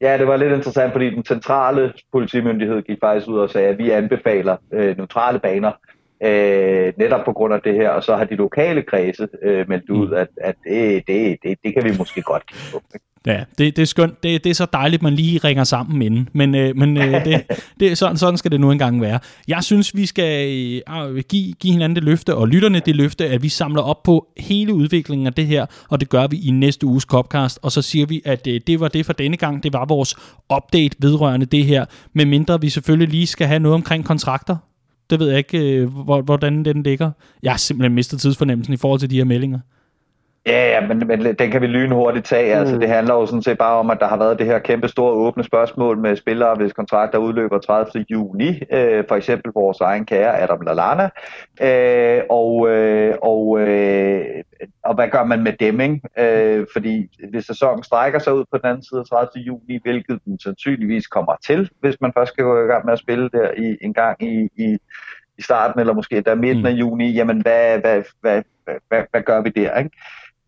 [0.00, 3.78] Ja, det var lidt interessant, fordi den centrale politimyndighed gik faktisk ud og sagde, at
[3.78, 5.72] vi anbefaler øh, neutrale baner,
[6.24, 9.90] øh, netop på grund af det her, og så har de lokale kredse øh, meldt
[9.90, 10.14] ud, mm.
[10.14, 12.82] at, at det, det, det, det kan vi måske godt kigge på.
[13.26, 14.22] Ja, det, det er skønt.
[14.22, 16.28] Det, det er så dejligt, man lige ringer sammen inden.
[16.32, 17.42] Men, øh, men øh, det,
[17.80, 19.18] det, sådan, sådan skal det nu engang være.
[19.48, 20.48] Jeg synes, vi skal
[20.88, 24.26] øh, give, give hinanden det løfte, og lytterne det løfte, at vi samler op på
[24.38, 27.58] hele udviklingen af det her, og det gør vi i næste uges Copcast.
[27.62, 29.62] Og så siger vi, at øh, det var det for denne gang.
[29.62, 30.16] Det var vores
[30.56, 31.84] update vedrørende det her.
[32.12, 34.56] Med mindre vi selvfølgelig lige skal have noget omkring kontrakter.
[35.10, 35.88] Det ved jeg ikke, øh,
[36.24, 37.10] hvordan den ligger.
[37.42, 39.58] Jeg har simpelthen mistet tidsfornemmelsen i forhold til de her meldinger.
[40.46, 42.54] Ja, ja, men, men den kan vi lynhurtigt tage.
[42.54, 42.60] Altså, mm.
[42.60, 44.88] Altså, det handler jo sådan set bare om, at der har været det her kæmpe
[44.88, 48.04] store åbne spørgsmål med spillere, hvis kontrakter udløber 30.
[48.10, 48.62] juni.
[48.72, 51.08] Øh, for eksempel vores egen kære Adam Lallana.
[51.62, 54.24] Øh, og, øh, og, øh,
[54.84, 56.00] og hvad gør man med dem, ikke?
[56.18, 59.44] Øh, fordi hvis sæsonen strækker sig ud på den anden side af 30.
[59.44, 62.98] juni, hvilket den sandsynligvis kommer til, hvis man først skal gå i gang med at
[62.98, 64.78] spille der i, en gang i, i,
[65.38, 66.66] i starten, eller måske der midten mm.
[66.66, 69.90] af juni, jamen hvad, hvad, hvad, hvad, hvad, hvad gør vi der, ikke?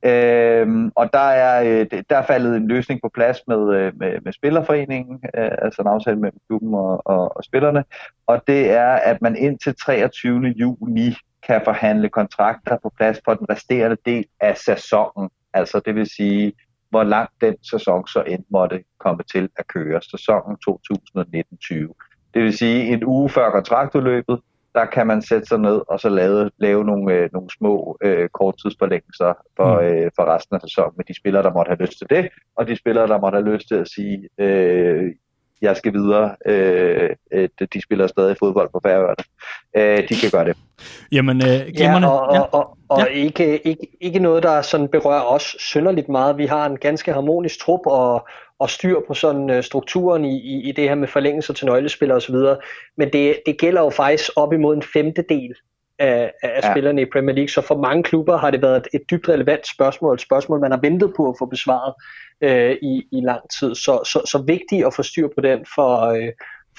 [0.02, 4.20] Øhm, og der er, øh, der er faldet en løsning på plads med, øh, med,
[4.24, 7.84] med Spillerforeningen, øh, altså en aftale mellem klubben og, og, og spillerne,
[8.26, 10.40] og det er, at man indtil 23.
[10.40, 11.14] juni
[11.46, 15.30] kan forhandle kontrakter på plads for den resterende del af sæsonen.
[15.52, 16.52] Altså det vil sige,
[16.90, 22.30] hvor langt den sæson så end måtte komme til at køre, sæsonen 2019-20.
[22.34, 24.40] Det vil sige, en uge før kontraktudløbet,
[24.76, 28.28] der kan man sætte sig ned og så lave, lave nogle, øh, nogle små øh,
[28.28, 29.86] korttidsforlængelser for, mm.
[29.86, 32.66] øh, for resten af sæsonen med de spillere, der måtte have lyst til det, og
[32.68, 35.12] de spillere, der måtte have lyst til at sige, øh,
[35.62, 39.24] jeg skal videre, øh, øh, de spiller stadig fodbold på Færøerne.
[39.76, 40.56] Øh, de kan gøre det.
[41.12, 43.04] Jamen, øh, ja, og, og, og, og ja.
[43.04, 46.38] ikke, ikke, ikke noget, der sådan berører os synderligt meget.
[46.38, 50.68] Vi har en ganske harmonisk trup, og, og styr på sådan uh, strukturen i, i,
[50.68, 52.34] i det her med forlængelser til nøglespillere osv.
[52.96, 55.54] Men det, det gælder jo faktisk op imod en femtedel
[55.98, 56.72] af, af ja.
[56.72, 59.66] spillerne i Premier League, så for mange klubber har det været et, et dybt relevant
[59.66, 61.94] spørgsmål, et spørgsmål, man har ventet på at få besvaret
[62.44, 63.74] uh, i, i lang tid.
[63.74, 66.28] Så, så, så vigtigt at få styr på den for, uh,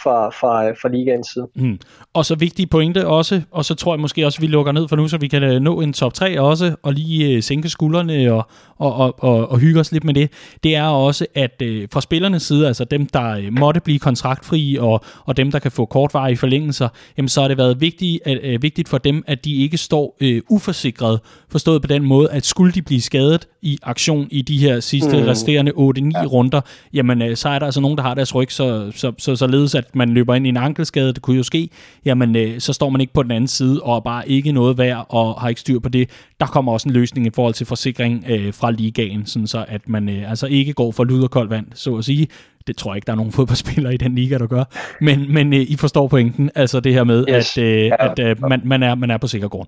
[0.03, 1.47] fra, fra, fra ligaens side.
[1.55, 1.79] Mm.
[2.13, 4.87] Og så vigtige pointe også, og så tror jeg måske også, at vi lukker ned
[4.87, 7.69] for nu, så vi kan øh, nå en top 3 også, og lige øh, sænke
[7.69, 10.31] skuldrene og, og, og, og, og hygge os lidt med det.
[10.63, 14.77] Det er også, at øh, fra spillernes side, altså dem, der øh, måtte blive kontraktfri,
[14.79, 18.39] og, og dem, der kan få kortvarige forlængelser, jamen så har det været vigtigt, at,
[18.43, 21.19] øh, vigtigt for dem, at de ikke står øh, uforsikret,
[21.49, 25.17] forstået på den måde, at skulle de blive skadet i aktion i de her sidste
[25.21, 25.27] mm.
[25.27, 26.25] resterende 8-9 ja.
[26.25, 26.61] runder,
[26.93, 29.75] jamen øh, så er der altså nogen, der har deres ryg, så, så, så, således
[29.75, 31.69] at man løber ind i en ankelskade, det kunne jo ske,
[32.05, 34.77] jamen øh, så står man ikke på den anden side og er bare ikke noget
[34.77, 36.09] værd og har ikke styr på det.
[36.39, 39.89] Der kommer også en løsning i forhold til forsikring øh, fra ligaen, sådan så at
[39.89, 42.27] man øh, altså ikke går for lud og koldt vand, så at sige.
[42.67, 44.63] Det tror jeg ikke, der er nogen fodboldspillere i den liga, der gør.
[45.01, 47.57] Men, men øh, I forstår pointen, altså det her med, yes.
[47.57, 49.67] at, øh, at øh, man, man, er, man er på sikker grund.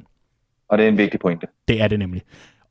[0.70, 1.48] Og det er en vigtig pointe.
[1.68, 2.22] Det er det nemlig.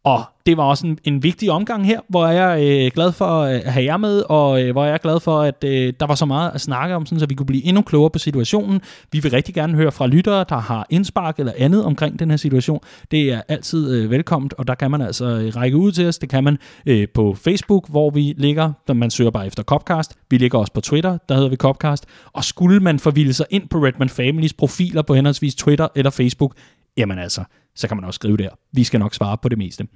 [0.05, 3.41] Og det var også en, en vigtig omgang her, hvor jeg er øh, glad for
[3.41, 6.07] øh, at have jer med, og øh, hvor jeg er glad for, at øh, der
[6.07, 8.81] var så meget at snakke om, sådan, så vi kunne blive endnu klogere på situationen.
[9.13, 12.37] Vi vil rigtig gerne høre fra lyttere, der har indspark eller andet omkring den her
[12.37, 12.81] situation.
[13.11, 16.19] Det er altid øh, velkomment, og der kan man altså øh, række ud til os.
[16.19, 20.15] Det kan man øh, på Facebook, hvor vi ligger, der man søger bare efter Copcast.
[20.31, 22.07] Vi ligger også på Twitter, der hedder vi Copcast.
[22.33, 26.55] Og skulle man forvilde sig ind på Redman Families profiler på henholdsvis Twitter eller Facebook,
[26.97, 27.45] jamen altså,
[27.79, 28.49] så kan man også skrive der.
[28.73, 29.87] Vi skal nok svare på det meste.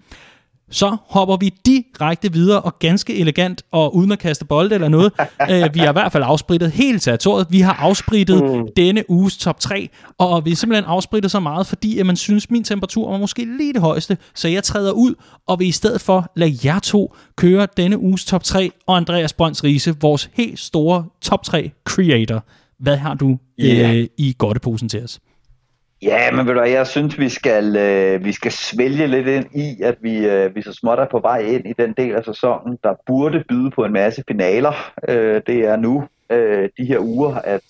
[0.70, 5.12] Så hopper vi direkte videre og ganske elegant og uden at kaste bolde eller noget.
[5.50, 7.46] øh, vi har i hvert fald afsprittet helt territoriet.
[7.50, 8.68] Vi har afsprittet mm.
[8.76, 12.50] denne uges top 3, og vi har simpelthen afsprittet så meget, fordi at man synes,
[12.50, 15.14] min temperatur var måske lige det højeste, så jeg træder ud
[15.46, 19.32] og vil i stedet for lade jer to køre denne uges top 3 og Andreas
[19.32, 22.44] Brøns Riese, vores helt store top 3 creator.
[22.78, 23.96] Hvad har du yeah.
[23.96, 25.20] øh, i godteposen til os?
[26.02, 29.82] Ja, men ved du jeg synes, vi skal, øh, vi skal svælge lidt ind i,
[29.82, 32.78] at vi, øh, vi så småt er på vej ind i den del af sæsonen,
[32.84, 34.92] der burde byde på en masse finaler.
[35.08, 37.62] Øh, det er nu øh, de her uger, at,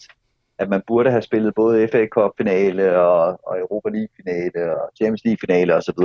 [0.58, 5.74] at man burde have spillet både FA Cup-finale og, og Europa League-finale og Champions League-finale
[5.74, 5.98] osv.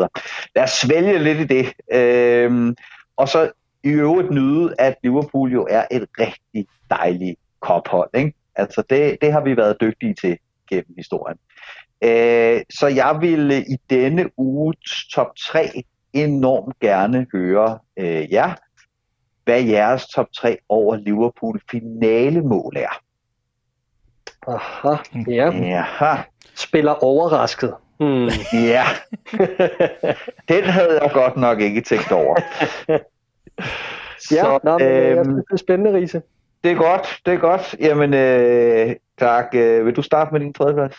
[0.55, 1.73] Lad os svælge lidt i det.
[1.93, 2.75] Øh,
[3.17, 3.51] og så
[3.83, 8.09] i øvrigt nyde, at Liverpool jo er et rigtig dejligt kophold.
[8.13, 8.33] Ikke?
[8.55, 10.37] Altså det, det har vi været dygtige til
[10.69, 11.37] gennem historien.
[12.01, 15.83] Øh, så jeg ville i denne uges top 3
[16.13, 18.53] enormt gerne høre øh, jer,
[19.43, 23.01] hvad jeres top 3 over Liverpool finalemål er.
[24.47, 24.95] Aha,
[25.27, 25.49] ja.
[25.79, 26.21] Aha.
[26.55, 27.73] Spiller overrasket.
[27.99, 28.29] Hmm.
[28.53, 28.83] Ja.
[30.49, 32.35] Den havde jeg godt nok ikke tænkt over.
[34.31, 36.21] ja, så, nå, men, øh, øhm, det er spændende, Riese.
[36.63, 37.75] Det er godt, det er godt.
[37.79, 39.45] Jamen, øh, tak.
[39.53, 40.95] Øh, vil du starte med din tredje plads?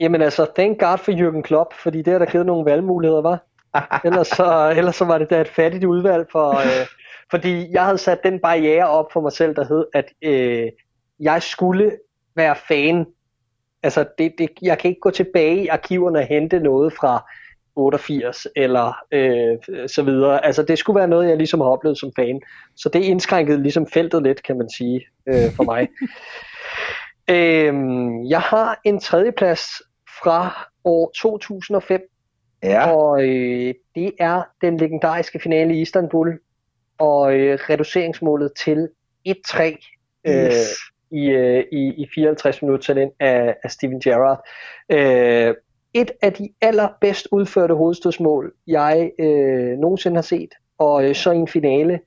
[0.00, 3.44] Jamen altså, thank God for Jürgen Klopp, fordi det har der givet nogle valgmuligheder, var.
[4.06, 6.86] ellers, så, ellers så var det da et fattigt udvalg, for, øh,
[7.30, 10.70] fordi jeg havde sat den barriere op for mig selv, der hed, at øh,
[11.20, 11.92] jeg skulle
[12.36, 13.06] være fan.
[13.82, 17.30] Altså, det, det, jeg kan ikke gå tilbage i arkiverne og hente noget fra
[17.76, 20.44] 88 eller øh, så videre.
[20.44, 22.40] Altså det skulle være noget, jeg ligesom har oplevet som fan.
[22.76, 25.88] Så det indskrænkede ligesom feltet lidt, kan man sige, øh, for mig.
[27.30, 29.60] øhm, jeg har en tredjeplads
[30.22, 32.00] fra år 2005,
[32.62, 32.90] Ja.
[32.90, 36.38] og øh, det er den legendariske finale i Istanbul,
[36.98, 38.88] og øh, reduceringsmålet til
[39.28, 39.62] 1-3
[40.26, 40.68] øh, Yes.
[41.10, 44.44] i, øh, i, i 54 minutter den af, af Steven Gerrard.
[44.88, 45.54] Øh,
[45.94, 51.36] et af de allerbedst udførte hovedstødsmål, jeg øh, nogensinde har set, og øh, så i
[51.36, 52.00] en finale,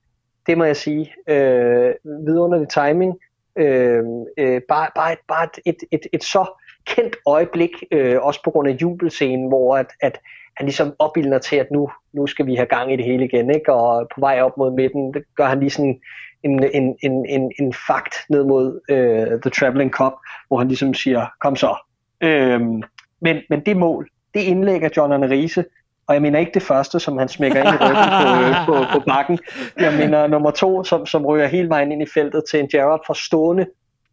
[0.47, 3.13] det må jeg sige, øh, vidunderlig timing,
[3.57, 4.03] øh,
[4.37, 6.45] øh, bare, bare, et, bare et, et, et, et så
[6.85, 10.19] kendt øjeblik, øh, også på grund af jubelscenen, hvor at, at
[10.57, 13.49] han ligesom opildner til, at nu, nu skal vi have gang i det hele igen,
[13.49, 13.73] ikke?
[13.73, 15.99] og på vej op mod midten, det gør han lige sådan
[16.43, 20.13] en, en, en, en, en fakt ned mod øh, The Traveling Cup,
[20.47, 21.75] hvor han ligesom siger, kom så.
[22.21, 22.83] Øhm,
[23.21, 25.65] men, men det mål, det indlægger John Arne Riese,
[26.07, 28.99] og jeg mener ikke det første, som han smækker ind i ryggen på, øh, på,
[28.99, 29.39] på bakken.
[29.79, 33.03] Jeg mener nummer to, som, som ryger hele vejen ind i feltet til en Gerrard
[33.05, 33.65] forstående,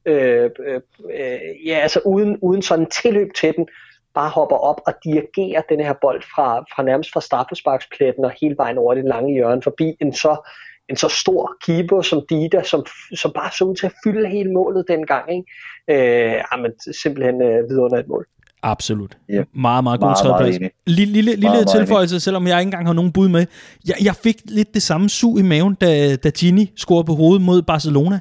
[0.06, 0.80] øh, øh,
[1.14, 3.68] øh, ja, altså uden, uden sådan tilløb til den,
[4.14, 8.56] bare hopper op og dirigerer den her bold fra, fra nærmest fra straffesparkspletten og hele
[8.58, 10.50] vejen over det lange hjørne forbi en så,
[10.88, 14.52] en så stor keeper som Dida, som, som bare så ud til at fylde hele
[14.52, 15.32] målet dengang.
[15.32, 15.46] Ikke?
[15.88, 18.26] Øh, jamen, simpelthen øh, vidunderligt et mål.
[18.64, 19.18] Absolut.
[19.30, 19.48] Yep.
[19.54, 20.72] Meget, meget god Meget, meget tredjeplads.
[20.86, 23.46] Lille, lille, lille Meget, meget tilføjelse, selvom jeg ikke engang har nogen bud med.
[23.88, 27.42] Jeg, jeg fik lidt det samme sug i maven, da, da Gini scorede på hovedet
[27.42, 28.20] mod Barcelona.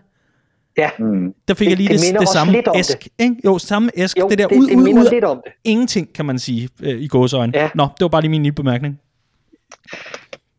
[0.78, 1.34] Ja, Mm.
[1.48, 3.08] Der fik Det- jeg lige det det, det samme lidt om æsk.
[3.20, 3.36] Ikke?
[3.46, 4.20] Jo, samme æsk.
[4.20, 5.54] jo, det der det, ud, det ud, ud lidt om det.
[5.64, 7.52] ingenting, kan man sige, øh, i gåsøjne.
[7.56, 7.70] Ja.
[7.76, 9.00] Nå, det var bare lige min lille bemærkning.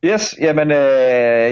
[0.05, 0.76] Yes, jamen øh,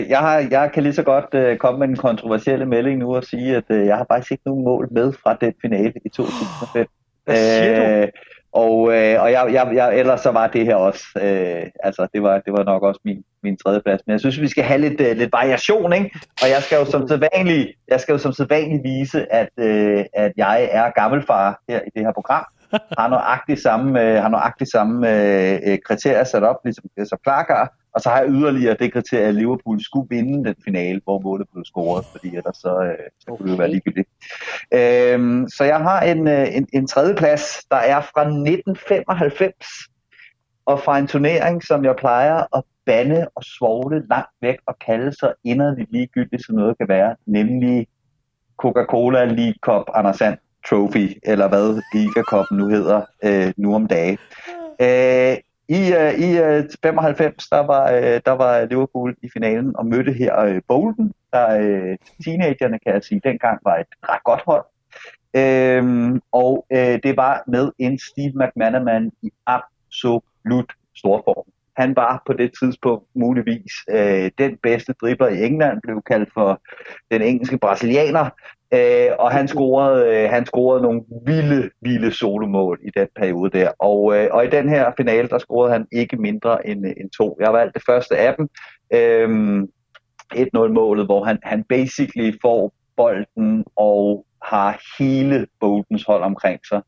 [0.08, 3.24] jeg, har, jeg kan lige så godt øh, komme med en kontroversielle melding nu og
[3.24, 6.86] sige, at øh, jeg har faktisk ikke nogen mål med fra den finale i 2005.
[7.24, 8.02] Hvad siger du?
[8.02, 8.08] Øh,
[8.52, 12.22] og øh, og jeg, jeg, jeg, ellers så var det her også, øh, altså det
[12.22, 14.00] var, det var nok også min, min tredje plads.
[14.06, 16.10] Men jeg synes, vi skal have lidt, øh, lidt variation, ikke?
[16.42, 20.32] Og jeg skal jo som sædvanlig, jeg skal jo som sædvanlig vise, at, øh, at
[20.36, 22.44] jeg er gammelfar her i det her program.
[22.98, 27.72] Har nøjagtigt samme, øh, har nøjagtigt samme øh, øh, kriterier sat op, ligesom som Klarkar.
[27.94, 31.48] Og så har jeg yderligere det kriterie, at Liverpool skulle vinde den finale, hvor målet
[31.52, 34.08] blev scoret, fordi ellers så, øh, så kunne det jo være ligegyldigt.
[34.74, 39.66] Øhm, så jeg har en, øh, en, en tredje plads, der er fra 1995,
[40.66, 45.12] og fra en turnering, som jeg plejer at bande og svogle langt væk og kalde
[45.12, 47.86] så inderligt ligegyldigt, som noget kan være, nemlig
[48.56, 50.38] Coca-Cola League Cup Anders Sand
[50.68, 54.18] Trophy, eller hvad Liga Cup nu hedder øh, nu om dagen.
[54.80, 55.36] Øh,
[55.68, 60.12] i, øh, i øh, 95, der var, øh, der var Liverpool i finalen og mødte
[60.12, 64.64] her øh, Bolton, der øh, teenagerne, kan jeg sige, dengang var et ret godt hold.
[65.36, 71.46] Øhm, og øh, det var med en Steve McManaman i absolut stor form.
[71.76, 76.60] Han var på det tidspunkt muligvis øh, den bedste dribler i England, blev kaldt for
[77.10, 78.30] den engelske brasilianer,
[78.74, 83.70] øh, og han scorede, øh, han scorede nogle vilde, vilde solomål i den periode der.
[83.78, 87.10] Og, øh, og i den her finale, der scorede han ikke mindre end, øh, end
[87.10, 87.36] to.
[87.40, 88.48] Jeg har valgt det første af dem.
[88.94, 89.62] Øh,
[90.34, 96.82] 1-0-målet, hvor han, han basically får bolden og har hele Boltons hold omkring sig.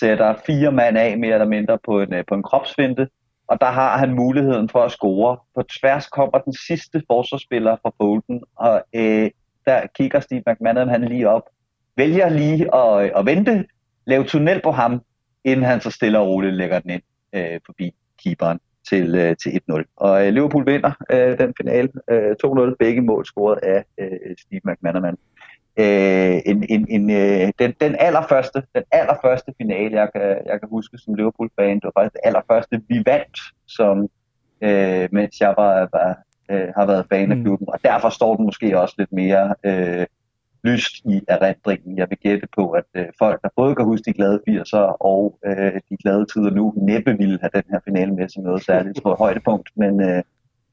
[0.00, 3.08] Sætter fire mand af mere eller mindre på en, øh, på en kropsfinte,
[3.48, 5.36] og der har han muligheden for at score.
[5.54, 9.30] På tværs kommer den sidste forsvarsspiller fra Bolton, og øh,
[9.66, 11.42] der kigger Steve McManaman han lige op,
[11.96, 13.64] vælger lige at, øh, at vente,
[14.06, 15.02] lave tunnel på ham,
[15.44, 17.02] inden han så stille og roligt lægger den ind
[17.32, 17.94] øh, forbi
[18.24, 18.58] keeperen
[18.88, 19.82] til, øh, til 1-0.
[19.96, 24.60] Og øh, Liverpool vinder øh, den finale øh, 2-0, begge mål scoret af øh, Steve
[24.64, 25.16] McManaman.
[25.78, 30.68] Øh, en, en, en, øh, den, den allerførste, den allerførste finale, jeg kan, jeg kan
[30.68, 34.08] huske som Liverpool-fan, det var faktisk det allerførste, vi vandt, som,
[34.60, 36.18] øh, mens jeg var, var,
[36.50, 37.42] øh, har været fan af Mm.
[37.44, 40.06] klubben, og derfor står den måske også lidt mere øh,
[40.64, 41.98] lyst i erindringen.
[41.98, 45.38] Jeg vil gætte på, at øh, folk, der både kan huske de glade 80'er og
[45.46, 49.02] øh, de glade tider nu, næppe ville have den her finale med som noget særligt
[49.02, 50.22] på højdepunkt, men øh,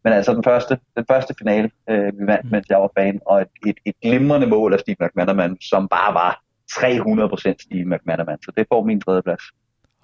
[0.05, 3.41] men altså den første, den første finale, øh, vi vandt, mens jeg var fan, og
[3.41, 8.37] et, et, et glimrende mål af Steve McManaman, som bare var 300% Steve McManaman.
[8.41, 9.41] Så det får min tredje plads.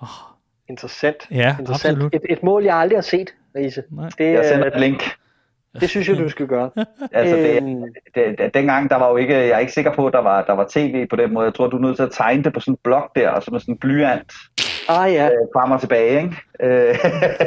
[0.02, 0.08] Oh,
[0.70, 1.16] Interessant.
[1.32, 1.94] ja, Interessant.
[1.98, 2.16] absolut.
[2.16, 3.84] Et, et mål, jeg aldrig har set, Riese.
[3.92, 4.10] Nej.
[4.18, 5.04] Det, Jeg sender et link.
[5.74, 6.70] Det synes jeg, du skal gøre.
[7.12, 7.84] Altså, det, Øhm,
[8.16, 10.44] det, det, dengang, der var jo ikke, jeg er ikke sikker på, at der var,
[10.44, 11.46] der var tv på den måde.
[11.46, 13.44] Jeg tror, du er nødt til at tegne det på sådan en blok der, og
[13.44, 14.34] så med sådan en blyant.
[14.90, 15.26] Ah ja.
[15.26, 16.36] Øh, frem og tilbage, ikke?
[16.64, 16.96] Øh.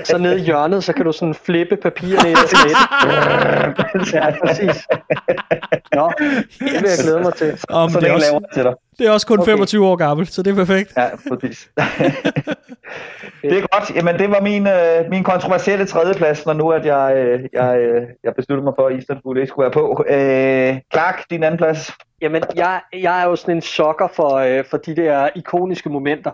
[0.05, 4.14] så nede i hjørnet, så kan du sådan flippe papirerne i det.
[4.14, 4.86] ja, præcis.
[5.95, 7.61] Nå, det vil jeg glæde mig til.
[7.68, 8.74] Om, så det, er også, til dig.
[8.99, 9.51] det er også kun okay.
[9.51, 10.93] 25 år gammelt, så det er perfekt.
[10.97, 11.70] Ja, præcis.
[13.43, 13.97] det er godt.
[13.97, 18.03] Jamen, det var min, øh, min kontroversielle tredjeplads, når nu at jeg, øh, jeg, øh,
[18.24, 20.05] jeg besluttede mig for, at Istanbul ikke skulle være på.
[20.09, 21.93] Øh, Clark, din anden plads.
[22.20, 26.30] Jamen, jeg, jeg er jo sådan en sokker for, øh, for de der ikoniske momenter.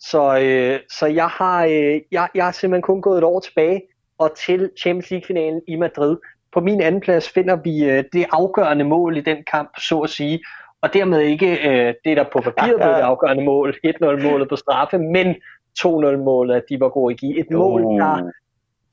[0.00, 3.82] Så, øh, så jeg, har, øh, jeg, jeg har simpelthen kun gået et år tilbage
[4.18, 6.16] og til Champions League-finalen i Madrid.
[6.52, 10.10] På min anden plads finder vi øh, det afgørende mål i den kamp, så at
[10.10, 10.40] sige.
[10.82, 14.98] Og dermed ikke øh, det, der på papiret blev det afgørende mål, 1-0-målet på straffe,
[14.98, 15.36] men
[15.78, 17.40] 2-0-målet af Divock Origi.
[17.40, 18.30] Et mål, der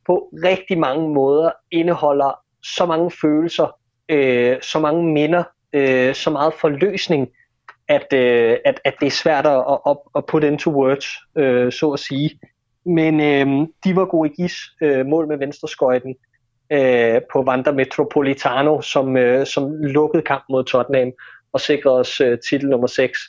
[0.06, 3.80] på rigtig mange måder indeholder så mange følelser,
[4.10, 5.44] øh, så mange minder,
[5.74, 7.30] øh, så meget forløsning,
[7.88, 11.92] at, øh, at, at det er svært at, at, at put into words, øh, så
[11.92, 12.40] at sige.
[12.86, 16.16] Men øh, de var gode i gis øh, mål med venstreskøjten
[16.72, 21.12] øh, på Vanda Metropolitano, som, øh, som lukkede kamp mod Tottenham
[21.54, 23.20] og sikrede os øh, titel nummer 6.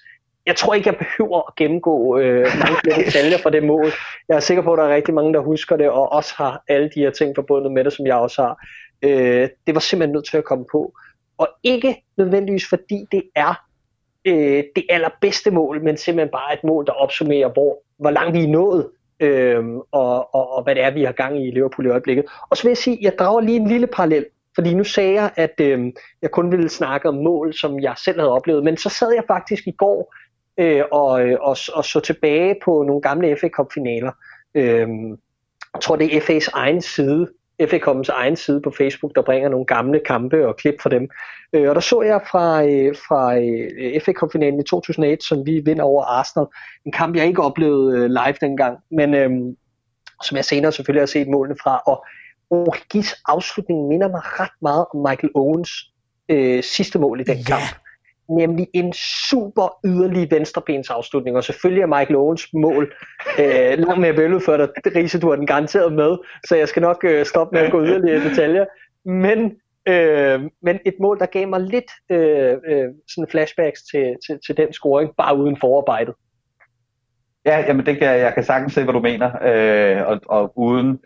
[0.46, 3.86] Jeg tror ikke, jeg behøver at gennemgå øh, mange flere detaljer for det mål.
[4.28, 6.62] Jeg er sikker på, at der er rigtig mange, der husker det, og også har
[6.68, 8.66] alle de her ting forbundet med det, som jeg også har.
[9.02, 10.92] Øh, det var simpelthen nødt til at komme på.
[11.38, 13.67] Og ikke nødvendigvis fordi det er
[14.28, 18.44] øh, det allerbedste mål, men simpelthen bare et mål, der opsummerer, hvor, hvor langt vi
[18.44, 18.88] er nået,
[19.20, 22.24] øh, og, og, og hvad det er, vi har gang i i Liverpool i øjeblikket.
[22.50, 25.30] Og så vil jeg sige, jeg drager lige en lille parallel, fordi nu sagde jeg,
[25.36, 28.88] at øh, jeg kun ville snakke om mål, som jeg selv havde oplevet, men så
[28.88, 30.14] sad jeg faktisk i går
[30.58, 31.10] øh, og,
[31.40, 34.12] og, og så tilbage på nogle gamle FA Cup-finaler.
[34.54, 34.88] Øh,
[35.74, 37.28] jeg tror, det er FA's egen side,
[37.66, 41.08] FA Cup'ens egen side på Facebook, der bringer nogle gamle kampe og klip fra dem.
[41.52, 45.60] Øh, og der så jeg fra, øh, fra øh, FA Cup-finalen i 2001, som vi
[45.64, 46.46] vinder over Arsenal.
[46.86, 49.30] En kamp, jeg ikke oplevede øh, live dengang, men øh,
[50.24, 51.82] som jeg senere selvfølgelig har set målene fra.
[51.86, 52.04] Og
[52.50, 55.70] Origis afslutning minder mig ret meget om Michael Owens
[56.28, 57.87] øh, sidste mål i den kamp.
[58.28, 62.94] Nemlig en super yderlig venstrebens afslutning, og selvfølgelig er Michael Owens mål
[63.38, 66.16] øh, langt mere veludført, og Riese, du har den garanteret med,
[66.48, 68.64] så jeg skal nok øh, stoppe med at gå yderligere i detaljer.
[69.04, 69.56] Men,
[69.88, 74.56] øh, men et mål, der gav mig lidt øh, øh, sådan flashbacks til, til, til
[74.56, 76.14] den scoring, bare uden forarbejdet.
[77.46, 80.98] Ja, jamen det kan, jeg kan sagtens se, hvad du mener, øh, og, og uden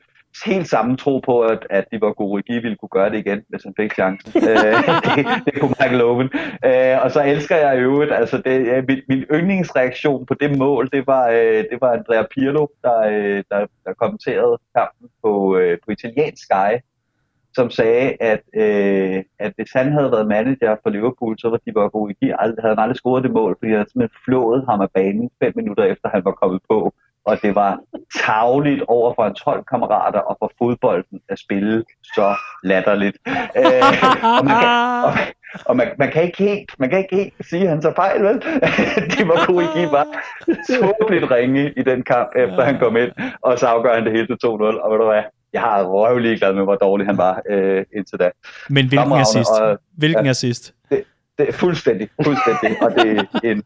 [0.44, 3.42] helt samme tro på, at, at de var gode de ville kunne gøre det igen,
[3.48, 4.32] hvis han fik chancen.
[4.36, 4.76] øh,
[5.16, 6.30] det, det kunne Michael Owen.
[6.64, 10.58] Øh, og så elsker jeg i øvrigt, altså det, øh, min, min yndlingsreaktion på det
[10.58, 15.56] mål, det var, øh, det var Andrea Pirlo, der, øh, der, der kommenterede kampen på,
[15.56, 16.72] øh, på italiensk Sky,
[17.54, 21.74] som sagde, at, øh, at hvis han havde været manager for Liverpool, så var de
[21.74, 22.14] var gode.
[22.22, 24.90] De aldrig, havde han aldrig scoret det mål, fordi han havde simpelthen flået ham af
[24.90, 26.94] banen fem minutter efter, han var kommet på
[27.24, 27.78] og det var
[28.26, 33.16] tavligt over for hans holdkammerater og for fodbolden at spille så latterligt.
[33.56, 33.82] Øh,
[34.38, 34.68] og man kan,
[35.04, 35.12] og,
[35.64, 38.22] og man, man, kan ikke helt, man kan ikke helt sige, at han tager fejl,
[38.22, 38.34] vel?
[39.16, 40.06] det var Koigi var
[40.68, 43.10] tåbeligt ringe i den kamp, efter han kom ind,
[43.42, 46.38] og så afgør han det hele til 2-0, og ved du hvad, jeg har røvlig
[46.38, 48.30] glad med, hvor dårlig han var øh, indtil da.
[48.68, 49.50] Men hvilken sidst?
[49.60, 50.74] Og, hvilken ja, sidst?
[50.90, 51.04] Det,
[51.38, 53.62] det fuldstændig, fuldstændig, og det er en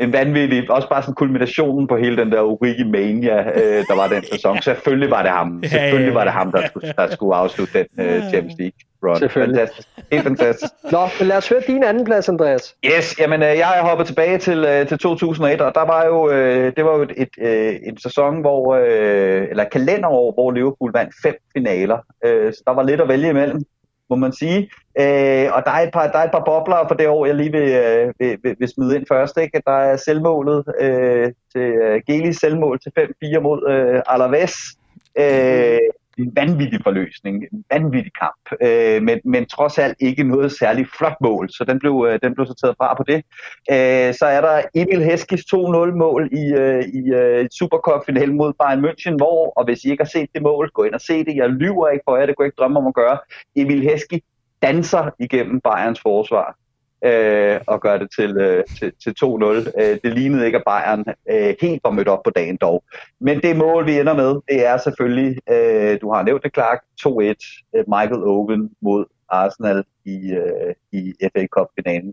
[0.00, 4.08] en vanvittig, også bare sådan kulminationen på hele den der Origi Mania, øh, der var
[4.08, 4.62] den sæson.
[4.62, 5.62] Selvfølgelig var det ham.
[5.64, 9.16] Selvfølgelig var det ham, der skulle, der skulle afslutte den øh, Champions League run.
[9.16, 9.58] Selvfølgelig.
[9.58, 9.88] Fantastisk.
[10.12, 10.72] Helt fantastisk.
[10.92, 12.76] Nå, men lad os høre din anden plads, Andreas.
[12.84, 16.30] Yes, jamen øh, jeg er hoppet tilbage til, øh, til 2001, og der var jo,
[16.30, 20.92] øh, det var jo et, et, øh, en sæson, hvor, øh, eller kalenderår, hvor Liverpool
[20.94, 21.98] vandt fem finaler.
[22.24, 23.62] Øh, så der var lidt at vælge imellem
[24.10, 24.70] må man sige.
[24.98, 27.34] Øh, og der er, et par, der er et par bobler for det år, jeg
[27.34, 29.36] lige vil, øh, vil, vil, vil smide ind først.
[29.36, 29.62] Ikke?
[29.66, 34.56] Der er selvmålet øh, til uh, Gelis selvmål til 5-4 mod øh, Alaves.
[35.18, 40.52] Øh, mhm en vanvittig forløsning, en vanvittig kamp, øh, men, men trods alt ikke noget
[40.52, 43.18] særligt flot mål, så den blev, øh, den blev så taget fra på det.
[43.74, 45.56] Øh, så er der Emil Heskis 2-0
[46.04, 50.08] mål i, øh, i øh, Supercup-finalen mod Bayern München, hvor, og hvis I ikke har
[50.16, 52.44] set det mål, gå ind og se det, jeg lyver ikke for jer, det kunne
[52.44, 53.18] jeg ikke drømme om at gøre.
[53.56, 54.22] Emil Heski
[54.62, 56.59] danser igennem Bayerns forsvar
[57.04, 59.82] øh, og gør det til, øh, til, til 2-0.
[59.82, 62.84] Øh, det lignede ikke, at Bayern øh, helt var mødt op på dagen dog.
[63.20, 66.80] Men det mål, vi ender med, det er selvfølgelig, øh, du har nævnt det, Clark,
[67.06, 72.12] 2-1, øh, Michael Owen mod Arsenal i, øh, i FA Cup-finalen.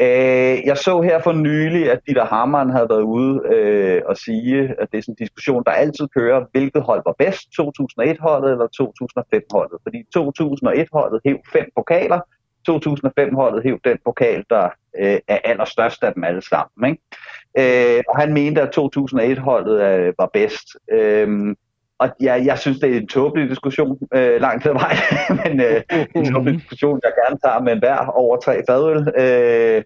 [0.00, 4.74] Øh, jeg så her for nylig, at Dieter Hamann havde været ude øh, og sige,
[4.80, 8.68] at det er sådan en diskussion, der altid kører, hvilket hold var bedst, 2001-holdet eller
[8.82, 9.78] 2005-holdet.
[9.82, 12.20] Fordi 2001-holdet hæv fem pokaler,
[12.68, 16.90] 2005-holdet hæv den pokal, der øh, er allerstørst af dem alle sammen.
[16.90, 17.96] Ikke?
[17.96, 20.66] Øh, og han mente, at 2001-holdet øh, var bedst.
[20.92, 21.54] Øh,
[21.98, 24.96] og ja, jeg synes, det er en tåbelig diskussion øh, langt til vej,
[25.44, 25.82] men øh,
[26.16, 29.12] en tåbelig diskussion, jeg gerne tager med enhver over tre fadøl.
[29.18, 29.82] Øh,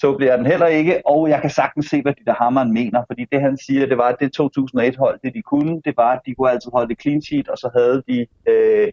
[0.00, 3.02] tåbelig er den heller ikke, og jeg kan sagtens se, hvad de der Hammeren mener,
[3.06, 6.20] fordi det han siger, det var, at det 2001-hold, det de kunne, det var, at
[6.26, 8.88] de kunne altid holde det clean sheet, og så havde de øh,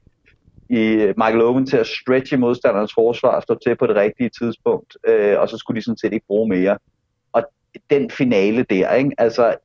[0.70, 4.98] i Michael Owen til at stretche modstandernes forsvar og stå til på det rigtige tidspunkt,
[5.08, 6.78] øh, og så skulle de sådan set ikke bruge mere.
[7.34, 7.44] Og
[7.90, 9.12] den finale der, ikke?
[9.18, 9.56] altså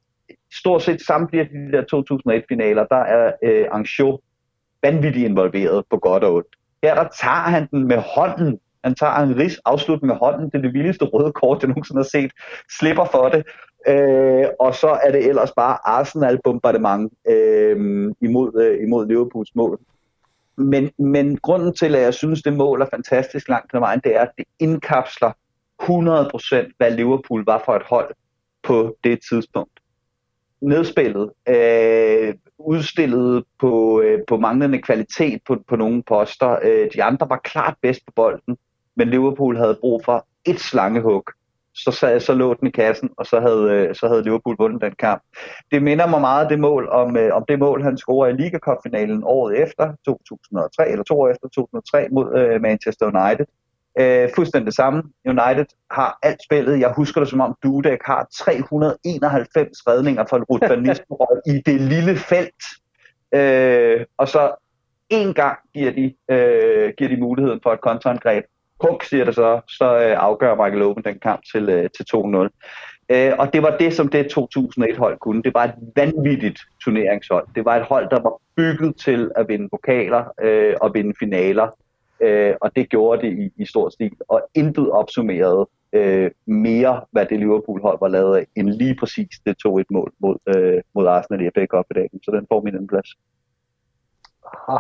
[0.55, 4.19] stort set samtlige af de der 2001-finaler, der er øh, Anjou
[4.83, 6.49] vanvittigt involveret på godt og ondt.
[6.83, 8.59] Her der tager han den med hånden.
[8.85, 10.51] Han tager en ris afslutning med hånden.
[10.51, 12.33] Det er det vildeste røde kort, jeg nogensinde har set.
[12.79, 13.43] Slipper for det.
[13.89, 17.77] Øh, og så er det ellers bare Arsenal-bombardement øh,
[18.21, 19.79] imod, øh, imod Liverpools mål.
[20.57, 24.17] Men, men grunden til, at jeg synes, det mål er fantastisk langt til vejen, det
[24.17, 25.33] er, at det indkapsler
[25.83, 25.87] 100%
[26.77, 28.15] hvad Liverpool var for et hold
[28.63, 29.81] på det tidspunkt
[30.65, 36.59] nedspillet, øh, udstillet på, øh, på manglende kvalitet på, på nogle poster.
[36.63, 38.57] Øh, de andre var klart bedst på bolden,
[38.97, 41.25] men Liverpool havde brug for et slangehug.
[41.75, 44.83] Så, så, så lå den i kassen, og så havde, øh, så havde Liverpool vundet
[44.83, 45.23] den kamp.
[45.73, 48.59] Det minder mig meget det mål om, øh, om det mål, han scorede i Liga
[49.25, 53.47] året efter, 2003, eller to år efter 2003, mod øh, Manchester United.
[54.01, 55.03] Øh, fuldstændig det samme.
[55.27, 56.81] United har alt spillet.
[56.81, 61.81] Jeg husker det som om Dudek har 391 redninger for Ruth van Nistelrooy i det
[61.81, 62.65] lille felt.
[63.35, 64.55] Øh, og så
[65.11, 68.45] en gang giver de, øh, giver de muligheden for et kontraangreb.
[68.89, 72.49] Huk, siger det så, så øh, afgør Michael Owen den kamp til, øh, til 2-0.
[73.09, 75.43] Øh, og det var det, som det 2001-hold kunne.
[75.43, 77.47] Det var et vanvittigt turneringshold.
[77.55, 81.69] Det var et hold, der var bygget til at vinde pokaler øh, og vinde finaler
[82.21, 87.27] øh, og det gjorde det i, i stor stil, og intet opsummerede øh, mere, hvad
[87.27, 91.07] det Liverpool-hold var lavet af, end lige præcis det tog et mål mod, øh, mod
[91.07, 92.11] Arsenal i FA Cup i dag.
[92.23, 93.09] Så den får min anden plads.
[94.47, 94.79] Aha.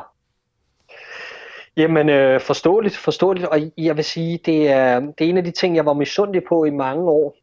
[1.76, 5.50] Jamen, øh, forståeligt, forståeligt, og jeg vil sige, det er, det er en af de
[5.50, 7.36] ting, jeg var misundelig på i mange år,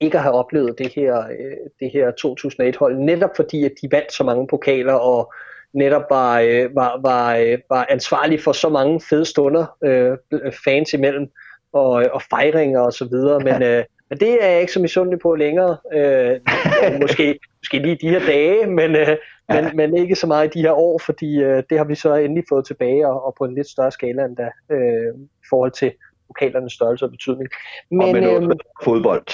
[0.00, 4.12] ikke at have oplevet det her, øh, det her 2008-hold, netop fordi, at de vandt
[4.12, 5.32] så mange pokaler, og
[5.72, 10.16] netop var, øh, var, var, øh, var ansvarlig for så mange fede stunder øh,
[10.64, 11.30] fans imellem,
[11.72, 15.18] og, og fejringer og så videre, men, øh, men det er jeg ikke så misundelig
[15.18, 15.76] på længere.
[15.92, 16.40] Øh,
[17.02, 19.16] måske, måske lige de her dage, men, øh,
[19.48, 22.14] men, men ikke så meget i de her år, fordi øh, det har vi så
[22.14, 25.72] endelig fået tilbage, og, og på en lidt større skala end da, øh, i forhold
[25.72, 25.92] til
[26.28, 27.48] lokalernes størrelse og betydning.
[27.90, 28.50] Men, og med øh,
[28.84, 29.26] fodbold.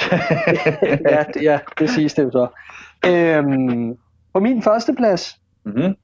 [1.10, 2.46] ja, ja, det siges det jo så.
[3.06, 3.96] Øhm,
[4.32, 5.94] på min første plads, mm-hmm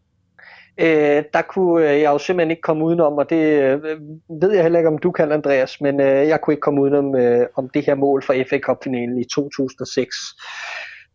[0.79, 3.83] øh, der kunne øh, jeg jo simpelthen ikke komme udenom, og det øh,
[4.29, 7.17] ved jeg heller ikke, om du kan, Andreas, men øh, jeg kunne ikke komme udenom
[7.17, 10.17] øh, om det her mål for FA Cup-finalen i 2006.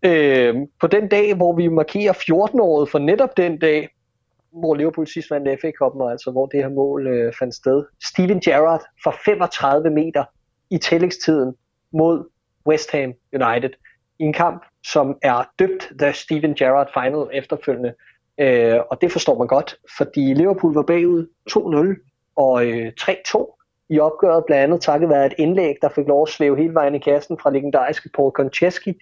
[0.04, 3.90] Øh, på den dag, hvor vi markerer 14-året for netop den dag,
[4.52, 7.86] hvor Liverpool sidst vandt FA Cup'en, altså hvor det her mål øh, fandt sted.
[8.04, 10.24] Steven Gerrard for 35 meter
[10.70, 11.56] i tillægstiden
[11.92, 12.30] mod
[12.68, 13.70] West Ham United
[14.20, 17.94] i en kamp, som er døbt The Steven Gerrard Final efterfølgende.
[18.40, 23.58] Øh, og det forstår man godt, fordi Liverpool var bagud 2-0 og øh, 3-2
[23.90, 26.96] i opgøret, blandt andet takket være et indlæg, der fik lov at svæve hele vejen
[26.96, 28.94] i kassen fra legendariske Paul Konchesky.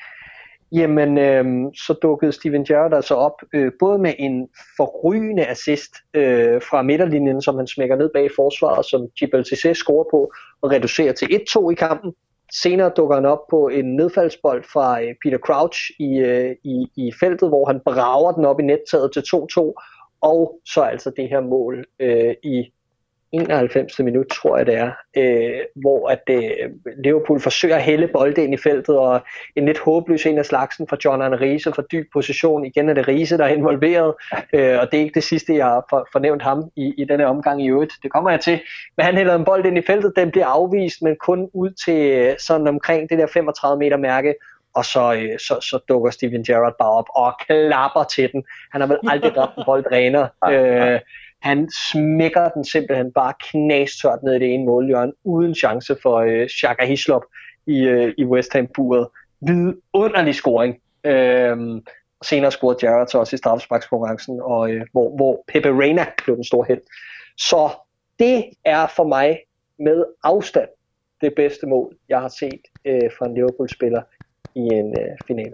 [0.71, 6.61] Jamen, øh, så dukkede Steven Gerrard altså op, øh, både med en forrygende assist øh,
[6.61, 10.31] fra midterlinjen, som han smækker ned bag forsvaret, som Gibraltar scorer på,
[10.61, 12.13] og reducerer til 1-2 i kampen.
[12.61, 17.11] Senere dukker han op på en nedfaldsbold fra øh, Peter Crouch i, øh, i, i
[17.19, 19.73] feltet, hvor han brager den op i nettaget til 2-2,
[20.21, 22.71] og så altså det her mål øh, i
[23.41, 23.99] 91.
[23.99, 26.69] minut, tror jeg det er, øh, hvor at øh,
[27.03, 29.21] Liverpool forsøger at hælde bolden ind i feltet, og
[29.55, 32.65] en lidt håbløs en af slagsen fra John Arne Riese fra dyb position.
[32.65, 34.13] Igen er det Riese, der er involveret,
[34.55, 37.25] øh, og det er ikke det sidste, jeg har for, fornævnt ham i, i denne
[37.25, 37.93] omgang i øvrigt.
[38.03, 38.59] Det kommer jeg til.
[38.97, 42.11] Men han hælder en bold ind i feltet, den bliver afvist, men kun ud til
[42.11, 44.33] øh, sådan omkring det der 35 meter mærke,
[44.75, 48.43] og så, øh, så, så dukker Steven Gerrard bare op og klapper til den.
[48.71, 50.29] Han har vel aldrig ramt en bold renere.
[50.51, 50.99] Øh,
[51.45, 56.47] han smækker den simpelthen bare knastørt ned i det ene målhjørne, uden chance for øh,
[56.49, 57.21] Shaka Hislop
[57.67, 59.07] i, øh, i West Ham-buret.
[59.41, 60.81] Vidunderlig scoring.
[61.03, 61.81] Øh,
[62.23, 66.43] senere scorede Jarrett så også i straffesparkskonkurrencen, og, øh, hvor, hvor Pepe Reina blev den
[66.43, 66.81] store held.
[67.37, 67.69] Så
[68.19, 69.39] det er for mig
[69.79, 70.69] med afstand
[71.21, 74.01] det bedste mål, jeg har set øh, fra en Liverpool-spiller
[74.55, 75.53] i en øh, finale.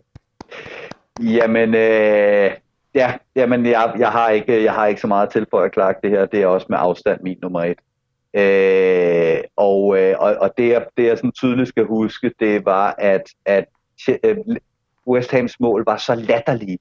[1.20, 2.52] Jamen, øh,
[2.96, 5.94] Ja, jamen jeg, jeg, har ikke, jeg har ikke så meget til for at klare
[6.04, 6.26] det her.
[6.26, 7.78] Det er også med afstand min nummer et.
[8.34, 12.96] Øh, og, øh, og, og det, jeg, det jeg sådan tydeligt skal huske, det var,
[12.98, 13.66] at, at
[14.24, 14.38] øh,
[15.08, 16.80] West Hams mål var så latterlige.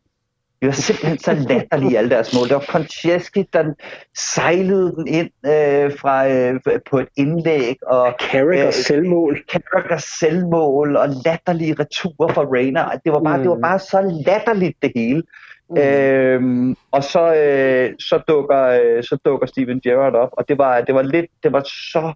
[0.60, 2.48] Det var simpelthen så latterlige, alle deres mål.
[2.48, 3.74] Det var Koncheski, der
[4.16, 7.76] sejlede den ind øh, fra, øh, på et indlæg.
[7.86, 9.44] Og, Carragher øh, selvmål.
[9.52, 12.90] Carragher selvmål og latterlige returer fra Rainer.
[13.04, 13.42] Det var bare, mm.
[13.42, 15.22] det var bare så latterligt det hele.
[15.70, 15.78] Mm.
[15.78, 20.80] Øhm, og så, øh, så, dukker, øh, så dukker Steven Gerrard op, og det var,
[20.80, 22.12] det var lidt, det var så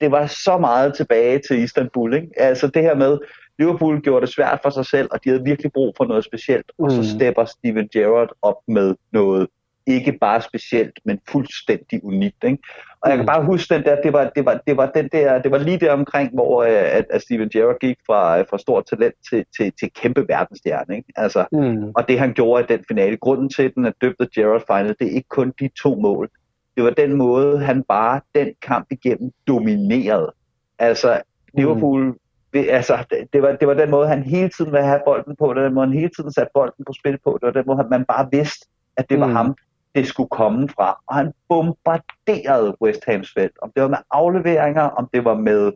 [0.00, 2.14] det var så meget tilbage til Istanbul.
[2.14, 2.28] Ikke?
[2.36, 3.18] Altså det her med,
[3.58, 6.72] Liverpool gjorde det svært for sig selv, og de havde virkelig brug for noget specielt.
[6.78, 6.84] Mm.
[6.84, 7.04] Og så mm.
[7.04, 9.48] stepper Steven Gerrard op med noget
[9.86, 12.44] ikke bare specielt, men fuldstændig unikt.
[12.44, 12.58] Ikke?
[13.00, 15.42] Og jeg kan bare huske den der, det var, det var, det var, den der,
[15.42, 18.84] det var lige der omkring, hvor øh, at, at Steven Gerrard gik fra, fra stort
[18.90, 20.96] talent til, til, til kæmpe verdensstjerne.
[20.96, 21.12] Ikke?
[21.16, 21.90] Altså, mm.
[21.96, 24.62] Og det han gjorde i den finale, grunden til, at den er døbt af Gerrard
[24.66, 26.30] Final, det er ikke kun de to mål.
[26.76, 30.32] Det var den måde, han bare den kamp igennem dominerede.
[30.78, 31.20] Altså,
[31.54, 32.18] Liverpool mm
[32.52, 35.48] det, altså, det, var, det var den måde, han hele tiden ville have bolden på,
[35.48, 37.64] det var den måde, han hele tiden satte bolden på spil på, det var den
[37.66, 39.32] måde, man bare vidste, at det var mm.
[39.32, 39.56] ham,
[39.98, 41.00] det skulle komme fra.
[41.06, 45.72] Og han bombarderede West Hams felt, om det var med afleveringer, om det var med,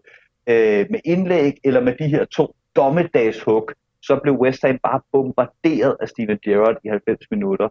[0.46, 3.70] øh, med indlæg, eller med de her to dommedagshug,
[4.02, 7.68] så blev West Ham bare bombarderet af Steven Gerrard i 90 minutter.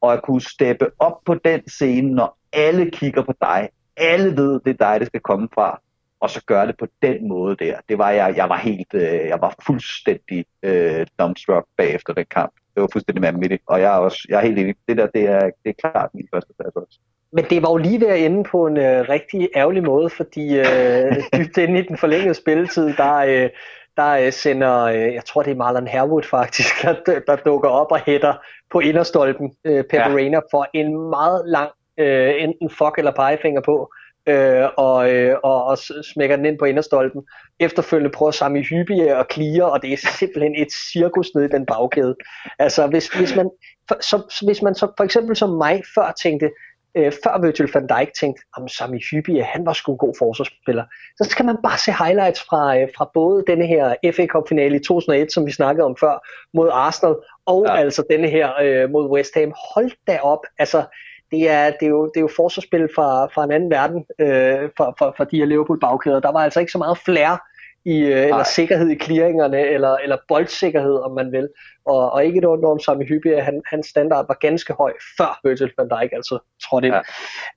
[0.00, 4.60] Og at kunne steppe op på den scene, når alle kigger på dig, alle ved,
[4.64, 5.80] det er dig, det skal komme fra,
[6.20, 7.76] og så gøre det på den måde der.
[7.88, 12.52] Det var jeg, jeg var helt, øh, jeg var fuldstændig øh, dumbstruck bagefter den kamp.
[12.74, 14.74] Det var fuldstændig vanvittigt, og jeg er også, jeg er helt enig.
[14.88, 16.98] Det der, det er, det er klart min første plads også.
[17.32, 20.58] Men det var jo lige ved at ende på en øh, rigtig ærgerlig måde, fordi
[20.58, 23.50] øh, dybt inde i den forlængede spilletid, der, øh,
[23.96, 27.92] der øh, sender, øh, jeg tror det er Marlon Herwood faktisk, der, der dukker op
[27.92, 28.34] og hætter
[28.70, 30.40] på inderstolpen øh, Pepper ja.
[30.50, 33.92] for en meget lang øh, enten fuck eller pegefinger på
[34.26, 35.78] øh, og, øh, og, og
[36.12, 37.22] smækker den ind på inderstolpen.
[37.60, 41.66] Efterfølgende prøver Sami Hyppie og clear, og det er simpelthen et cirkus nede i den
[41.66, 42.16] bagkæde.
[42.58, 43.50] Altså hvis, hvis, man,
[43.88, 46.50] for, så, hvis man så for eksempel som mig før tænkte,
[46.96, 50.84] øh, før Virgil van Dijk tænkte, om Sami Hyppie, han var sgu en god forsvarsspiller.
[51.18, 54.76] Så skal man bare se highlights fra, øh, fra både denne her FA Cup finale
[54.76, 57.14] i 2001, som vi snakkede om før, mod Arsenal,
[57.46, 57.76] og ja.
[57.76, 59.52] altså denne her øh, mod West Ham.
[59.74, 60.84] Hold da op, altså
[61.30, 64.70] det er, det er, jo, det er jo forsvarsspil fra, fra en anden verden øh,
[64.76, 66.20] for, for, for de her Liverpool-bagkæder.
[66.20, 67.42] Der var altså ikke så meget flair
[67.84, 71.48] i, øh, eller sikkerhed i clearingerne, eller, eller boldsikkerhed, om man vil.
[71.86, 75.40] Og, og ikke et ondt om Sami Hyppie, han, hans standard var ganske høj, før
[75.44, 76.96] Virgil van Dijk altså trådte ind.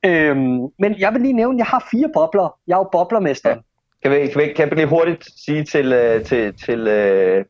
[0.03, 0.09] Ja.
[0.09, 2.57] Øhm, men jeg vil lige nævne, at jeg har fire bobler.
[2.67, 3.49] Jeg er jo boblermester.
[3.49, 3.55] Ja.
[4.03, 5.89] Kan vi, kan, vi, kan vi lige hurtigt sige til,
[6.25, 7.45] til, til uh,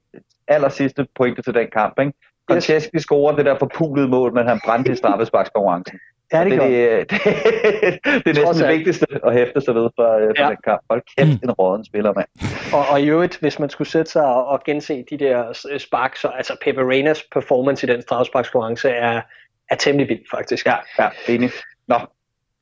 [0.48, 2.14] aller sidste pointe til den kamp, ikke?
[2.56, 2.90] Yes.
[2.98, 6.00] scorer det der forpulede mål, men han brændte i straffesparkskonkurrencen.
[6.34, 10.16] Ja, det, det, det, det, det er næsten det vigtigste at hæfte sig ved for,
[10.16, 10.50] øh, for ja.
[10.50, 10.82] den kamp.
[10.90, 12.28] Hold kæft, en råden spiller, mand.
[12.78, 15.80] Og, og i øvrigt, hvis man skulle sætte sig og, og gense de der øh,
[15.80, 19.22] spark, så altså Pepe Reinas performance i den strafsparkskonkurrence er,
[19.70, 20.66] er temmelig vild, faktisk.
[20.66, 21.50] Ja, ja enig.
[21.88, 21.96] Nå,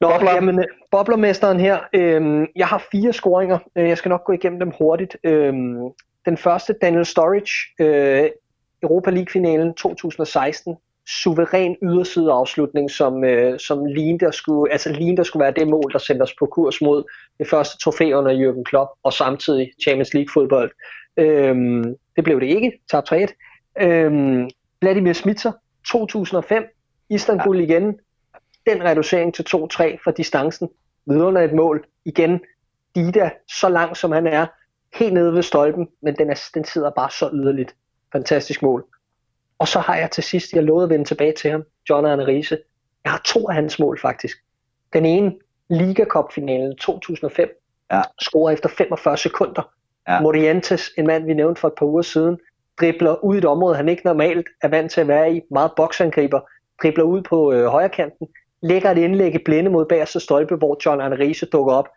[0.02, 0.34] Nå, Bobler.
[0.34, 1.80] Jamen, øh, boblermesteren her.
[1.94, 3.58] Øhm, jeg har fire scoringer.
[3.76, 5.18] Jeg skal nok gå igennem dem hurtigt.
[5.24, 5.78] Øhm,
[6.26, 8.30] den første, Daniel Sturridge, øh,
[8.84, 10.76] Europa League-finalen 2016
[11.08, 15.68] suveræn yderside afslutning, som, øh, som lignede, der skulle, altså lignede, der skulle være det
[15.68, 17.04] mål, der sendte os på kurs mod
[17.40, 20.72] det første trofæ under Jürgen Klopp, og samtidig Champions League fodbold.
[21.18, 23.34] Øhm, det blev det ikke, tab 3-1.
[23.82, 24.50] Øhm,
[24.82, 25.52] Vladimir Smitser,
[25.92, 26.64] 2005,
[27.10, 27.64] Istanbul ja.
[27.64, 28.00] igen,
[28.66, 30.70] den reducering til 2-3 for distancen,
[31.06, 32.40] vidunder et mål, igen,
[32.96, 34.46] Dida, så lang som han er,
[34.94, 37.76] helt nede ved stolpen, men den, er, den sidder bare så yderligt.
[38.16, 38.86] Fantastisk mål.
[39.60, 42.28] Og så har jeg til sidst, jeg lovede at vende tilbage til ham, John Arne
[42.28, 42.58] Riese.
[43.04, 44.38] Jeg har to af hans mål faktisk.
[44.94, 45.34] Den ene,
[45.70, 47.50] Liga Cup finalen 2005,
[47.92, 48.02] ja.
[48.22, 49.72] scorer efter 45 sekunder.
[50.08, 50.22] Ja.
[50.22, 52.38] Morientes, en mand vi nævnte for et par uger siden,
[52.80, 55.72] dribler ud i et område, han ikke normalt er vant til at være i, meget
[55.76, 56.40] boksangriber,
[56.82, 58.28] dribler ud på øh, højre kanten,
[58.62, 61.88] lægger et indlæg i blinde mod bagerste stolpe, hvor John Arne Riese dukker op.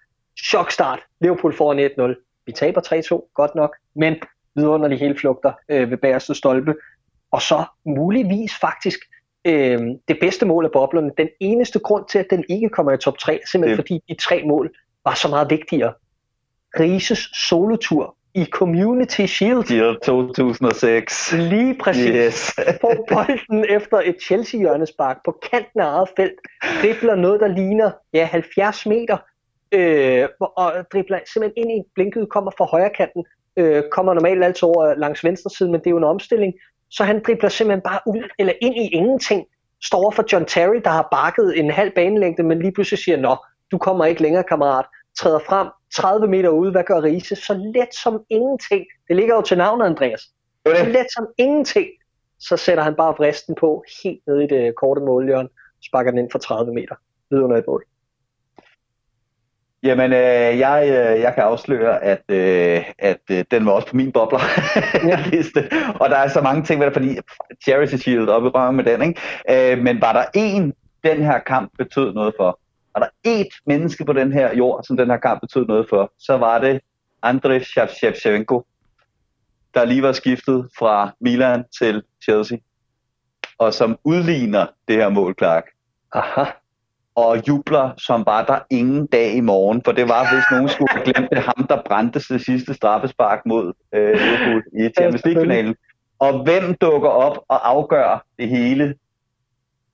[0.45, 1.01] Chokstart.
[1.21, 2.43] Liverpool får 1-0.
[2.47, 2.81] Vi taber
[3.27, 4.17] 3-2, godt nok, men
[4.59, 6.75] vidunderlige hele flugter øh, ved bagerste stolpe
[7.31, 8.99] og så muligvis faktisk
[9.45, 11.11] øh, det bedste mål af boblerne.
[11.19, 13.85] Den eneste grund til, at den ikke kommer i top 3, er simpelthen det.
[13.85, 14.71] fordi de tre mål
[15.05, 15.93] var så meget vigtigere.
[16.81, 19.65] Rises solotur i Community Shield.
[19.65, 21.33] Shield 2006.
[21.33, 22.09] Lige præcis.
[22.09, 22.55] Yes.
[22.81, 26.41] Får bolden efter et Chelsea-hjørnespark på kanten af eget felt.
[26.83, 29.17] Dribler noget, der ligner ja, 70 meter.
[29.73, 33.25] Øh, og dribler simpelthen ind i blinket, kommer fra højre kanten.
[33.59, 36.55] Øh, kommer normalt altid over langs venstre side, men det er jo en omstilling.
[36.91, 39.47] Så han dribler simpelthen bare ud, eller ind i ingenting,
[39.85, 43.37] står for John Terry, der har bakket en halv banelængde, men lige pludselig siger, nå,
[43.71, 44.85] du kommer ikke længere, kammerat.
[45.19, 46.71] træder frem 30 meter ude.
[46.71, 47.37] Hvad gør Riese?
[47.37, 48.87] Så let som ingenting.
[49.09, 50.21] Det ligger jo til navnet, Andreas.
[50.67, 51.87] Så let som ingenting.
[52.39, 55.49] Så sætter han bare vristen på helt ned i det korte målhjørne.
[55.83, 56.95] Sparker den ind for 30 meter.
[57.33, 57.85] Et mål.
[59.83, 63.97] Jamen, øh, jeg, øh, jeg kan afsløre, at, øh, at øh, den var også på
[63.97, 64.39] min bobler
[65.31, 65.71] liste.
[66.01, 67.19] Og der er så mange ting med det, fordi
[67.65, 69.73] Charity Shield op i røven med den, ikke?
[69.73, 70.75] Øh, men var der en,
[71.05, 72.61] den her kamp betød noget for,
[72.95, 76.13] var der et menneske på den her jord, som den her kamp betød noget for,
[76.19, 76.81] så var det
[77.23, 77.65] Andrei
[77.95, 78.67] Shevchenko,
[79.75, 82.59] der lige var skiftet fra Milan til Chelsea,
[83.59, 85.65] og som udligner det her mål, Clark.
[86.13, 86.45] Aha
[87.19, 90.91] og jubler som var der ingen dag i morgen, for det var, hvis nogen skulle
[90.91, 95.75] have glemt det, ham, der brændte det sidste straffespark mod øh, Liverpool i Champions League-finalen.
[96.19, 98.95] Og hvem dukker op og afgør det hele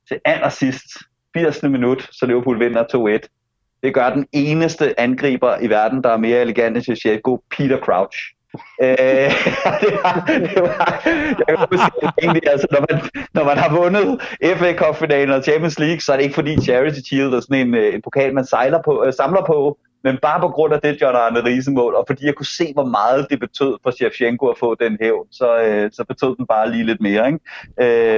[0.07, 0.87] til allersidst,
[1.33, 1.63] 80.
[1.63, 3.79] minut, så Liverpool vinder 2-1.
[3.83, 8.34] Det gør den eneste angriber i verden, der er mere elegant end Shevchenko, Peter Crouch
[8.81, 8.87] øh,
[9.81, 11.03] det var, det var,
[11.47, 11.91] jeg kan huske,
[12.21, 13.01] egentlig, altså, når, man,
[13.33, 14.21] når man har vundet
[14.59, 17.75] FA Cup-finalen og Champions League, så er det ikke fordi Charity Shield er sådan en,
[17.75, 21.01] øh, en pokal, man sejler på, øh, samler på, men bare på grund af det
[21.01, 24.57] John Arne Riese-mål, og fordi jeg kunne se, hvor meget det betød for Shevchenko at
[24.57, 27.27] få den hævn, så, øh, så betød den bare lige lidt mere.
[27.27, 27.39] Ikke?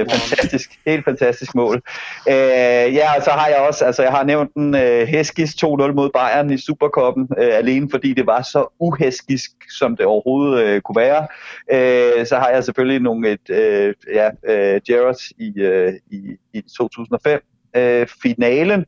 [0.00, 1.82] Øh, fantastisk, helt fantastisk mål.
[2.28, 5.66] Øh, ja, og så har jeg også, altså jeg har nævnt den øh, Heskis 2-0
[5.68, 10.80] mod Bayern i Superkoppen, øh, alene fordi det var så uheskisk, som det overhovedet øh,
[10.80, 11.26] kunne være.
[11.72, 16.60] Øh, så har jeg selvfølgelig nogle et, øh, ja, øh, Gerrard i, øh, i, i
[16.78, 17.42] 2005,
[17.78, 18.84] øh, finalen.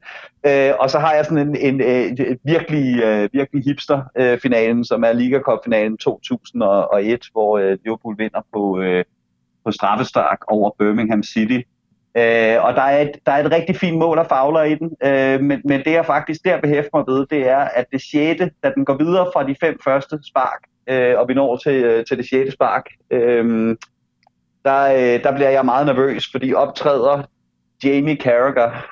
[0.47, 4.03] Øh, og så har jeg sådan en, en, øh, en, en virkelig, øh, virkelig hipster
[4.17, 9.05] øh, finalen, som er Liga Cup finalen 2001, hvor øh, Liverpool vinder på, øh,
[9.65, 11.61] på straffestark over Birmingham City.
[12.17, 14.91] Øh, og der er, et, der er et rigtig fint mål af fagler i den,
[15.05, 18.51] øh, men, men det jeg faktisk der behæfter mig ved, det er, at det sjette,
[18.63, 22.05] da den går videre fra de fem første spark, øh, og vi når til, øh,
[22.05, 23.77] til det sjette spark, øh,
[24.65, 27.23] der, øh, der bliver jeg meget nervøs, fordi optræder
[27.85, 28.87] Jamie Carragher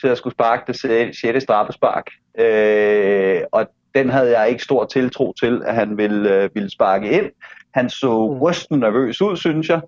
[0.00, 1.42] til at skulle sparke det 6.
[1.42, 2.10] straffespark.
[2.38, 7.10] Øh, og den havde jeg ikke stor tiltro til, at han ville, øh, ville sparke
[7.10, 7.30] ind.
[7.74, 8.42] Han så mm.
[8.42, 9.80] rysten nervøs ud, synes jeg.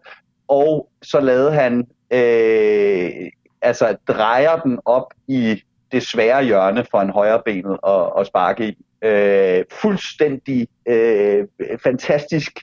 [0.48, 3.10] Og så lavede han, øh,
[3.62, 5.62] altså drejer den op i
[5.92, 8.76] det svære hjørne for en højre benet og, og sparke i.
[9.02, 11.46] Øh, fuldstændig øh,
[11.82, 12.60] fantastisk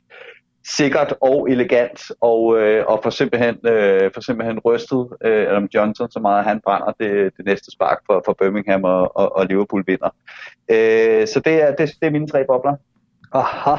[0.67, 6.11] sikkert og elegant, og, øh, og for simpelthen, øh, for simpelthen rystet øh, Adam Johnson
[6.11, 9.45] så meget, at han brænder det, det næste spark for, for Birmingham, og, og, og
[9.45, 10.09] Liverpool vinder.
[10.71, 12.75] Øh, så det er, det, det er mine tre bobler.
[13.33, 13.75] Aha,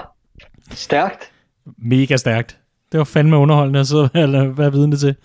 [0.70, 1.32] stærkt.
[1.78, 2.58] Mega stærkt.
[2.92, 5.16] Det var fandme underholdende at sidde eller være vidne til.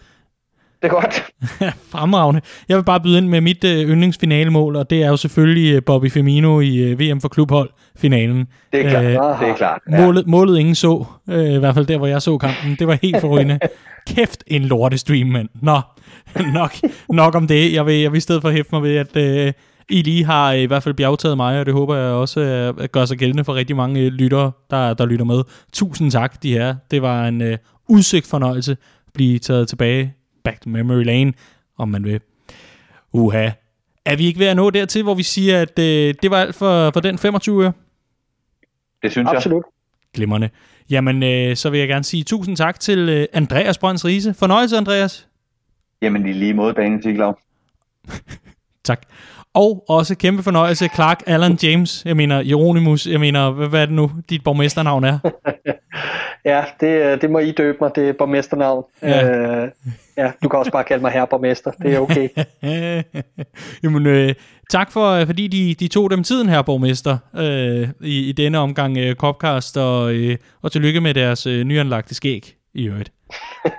[0.82, 1.24] Det er godt.
[1.92, 2.42] Fremragende.
[2.70, 5.82] Jeg vil bare byde ind med mit øh, yndlingsfinalemål, og det er jo selvfølgelig øh,
[5.86, 8.48] Bobby Firmino i øh, VM for klubhold finalen.
[8.72, 9.04] Det er klart.
[9.04, 9.82] Øh, det er klart.
[9.92, 10.06] Ja.
[10.06, 12.76] Målet, målet ingen så, øh, i hvert fald der, hvor jeg så kampen.
[12.80, 13.60] Det var helt forrygende.
[14.08, 15.50] Kæft en lortestream, mand.
[15.62, 15.80] Nå,
[16.54, 16.72] nok,
[17.10, 17.74] nok om det.
[17.74, 19.54] Jeg vil, jeg vil i stedet for hæfte mig ved, at øh,
[19.90, 23.06] I lige har i hvert fald bjergtaget mig, og det håber jeg også øh, gør
[23.06, 25.44] sig gældende for rigtig mange øh, lyttere, der, der lytter med.
[25.74, 26.76] Tusind tak, de her.
[26.92, 27.58] Det var en øh,
[27.90, 28.78] udsigt fornøjelse at
[29.14, 30.14] blive taget tilbage
[30.44, 31.34] back to memory lane,
[31.78, 32.22] om man vil.
[33.12, 33.50] Uha.
[34.06, 36.56] Er vi ikke ved at nå dertil, hvor vi siger, at øh, det var alt
[36.56, 37.74] for, for den 25
[39.04, 39.36] Det synes jeg.
[39.36, 39.64] Absolut.
[40.14, 40.50] Glimrende.
[40.90, 44.34] Jamen, øh, så vil jeg gerne sige tusind tak til øh, Andreas Brønds Riese.
[44.34, 45.28] Fornøjelse, Andreas.
[46.02, 47.40] Jamen, i lige måde, Daniel Siglaug.
[48.84, 49.02] tak.
[49.54, 52.06] Og også kæmpe fornøjelse, Clark Allen James.
[52.06, 53.08] Jeg mener, Jeronimus.
[53.08, 55.20] Jeg mener, hvad, hvad er det nu, dit borgmesternavn er?
[56.46, 57.92] ja, det, det må I døbe mig.
[57.96, 58.84] Det er borgmesternavn.
[59.02, 59.30] Ja.
[59.30, 59.70] Øh,
[60.18, 61.72] ja, du kan også bare kalde mig herre borgmester.
[61.72, 62.30] Det er okay.
[63.84, 64.34] Jamen, øh,
[64.70, 68.98] tak for, fordi de, de tog dem tiden her, borgmester, øh, i, i denne omgang
[68.98, 73.12] øh, Copcast, og, øh, og tillykke med deres øh, nyanlagte skæg i øvrigt.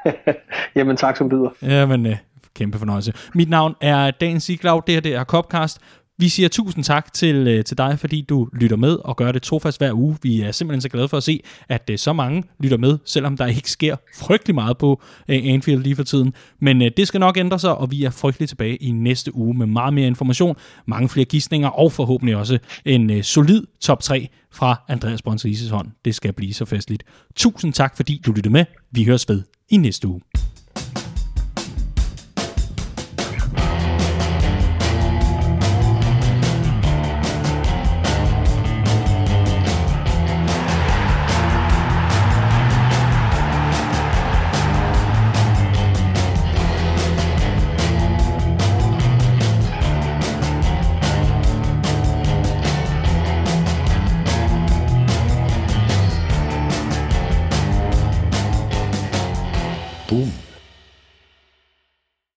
[0.77, 1.51] Jamen, tak som byder.
[1.63, 2.17] Jamen, øh,
[2.55, 3.13] kæmpe fornøjelse.
[3.35, 5.81] Mit navn er Dan Siglaug, det her det er Copcast.
[6.19, 9.43] Vi siger tusind tak til, øh, til dig, fordi du lytter med og gør det
[9.43, 10.17] trofast hver uge.
[10.23, 13.37] Vi er simpelthen så glade for at se, at øh, så mange lytter med, selvom
[13.37, 16.35] der ikke sker frygtelig meget på øh, Anfield lige for tiden.
[16.61, 19.67] Men det skal nok ændre sig, og vi er frygtelig tilbage i næste uge med
[19.67, 20.57] meget mere information,
[20.87, 25.89] mange flere gissninger og forhåbentlig også en solid top 3 fra Andreas Brøns hånd.
[26.05, 27.03] Det skal blive så festligt.
[27.37, 28.65] Tusind tak, fordi du lyttede med.
[28.91, 30.21] Vi høres ved i næste uge.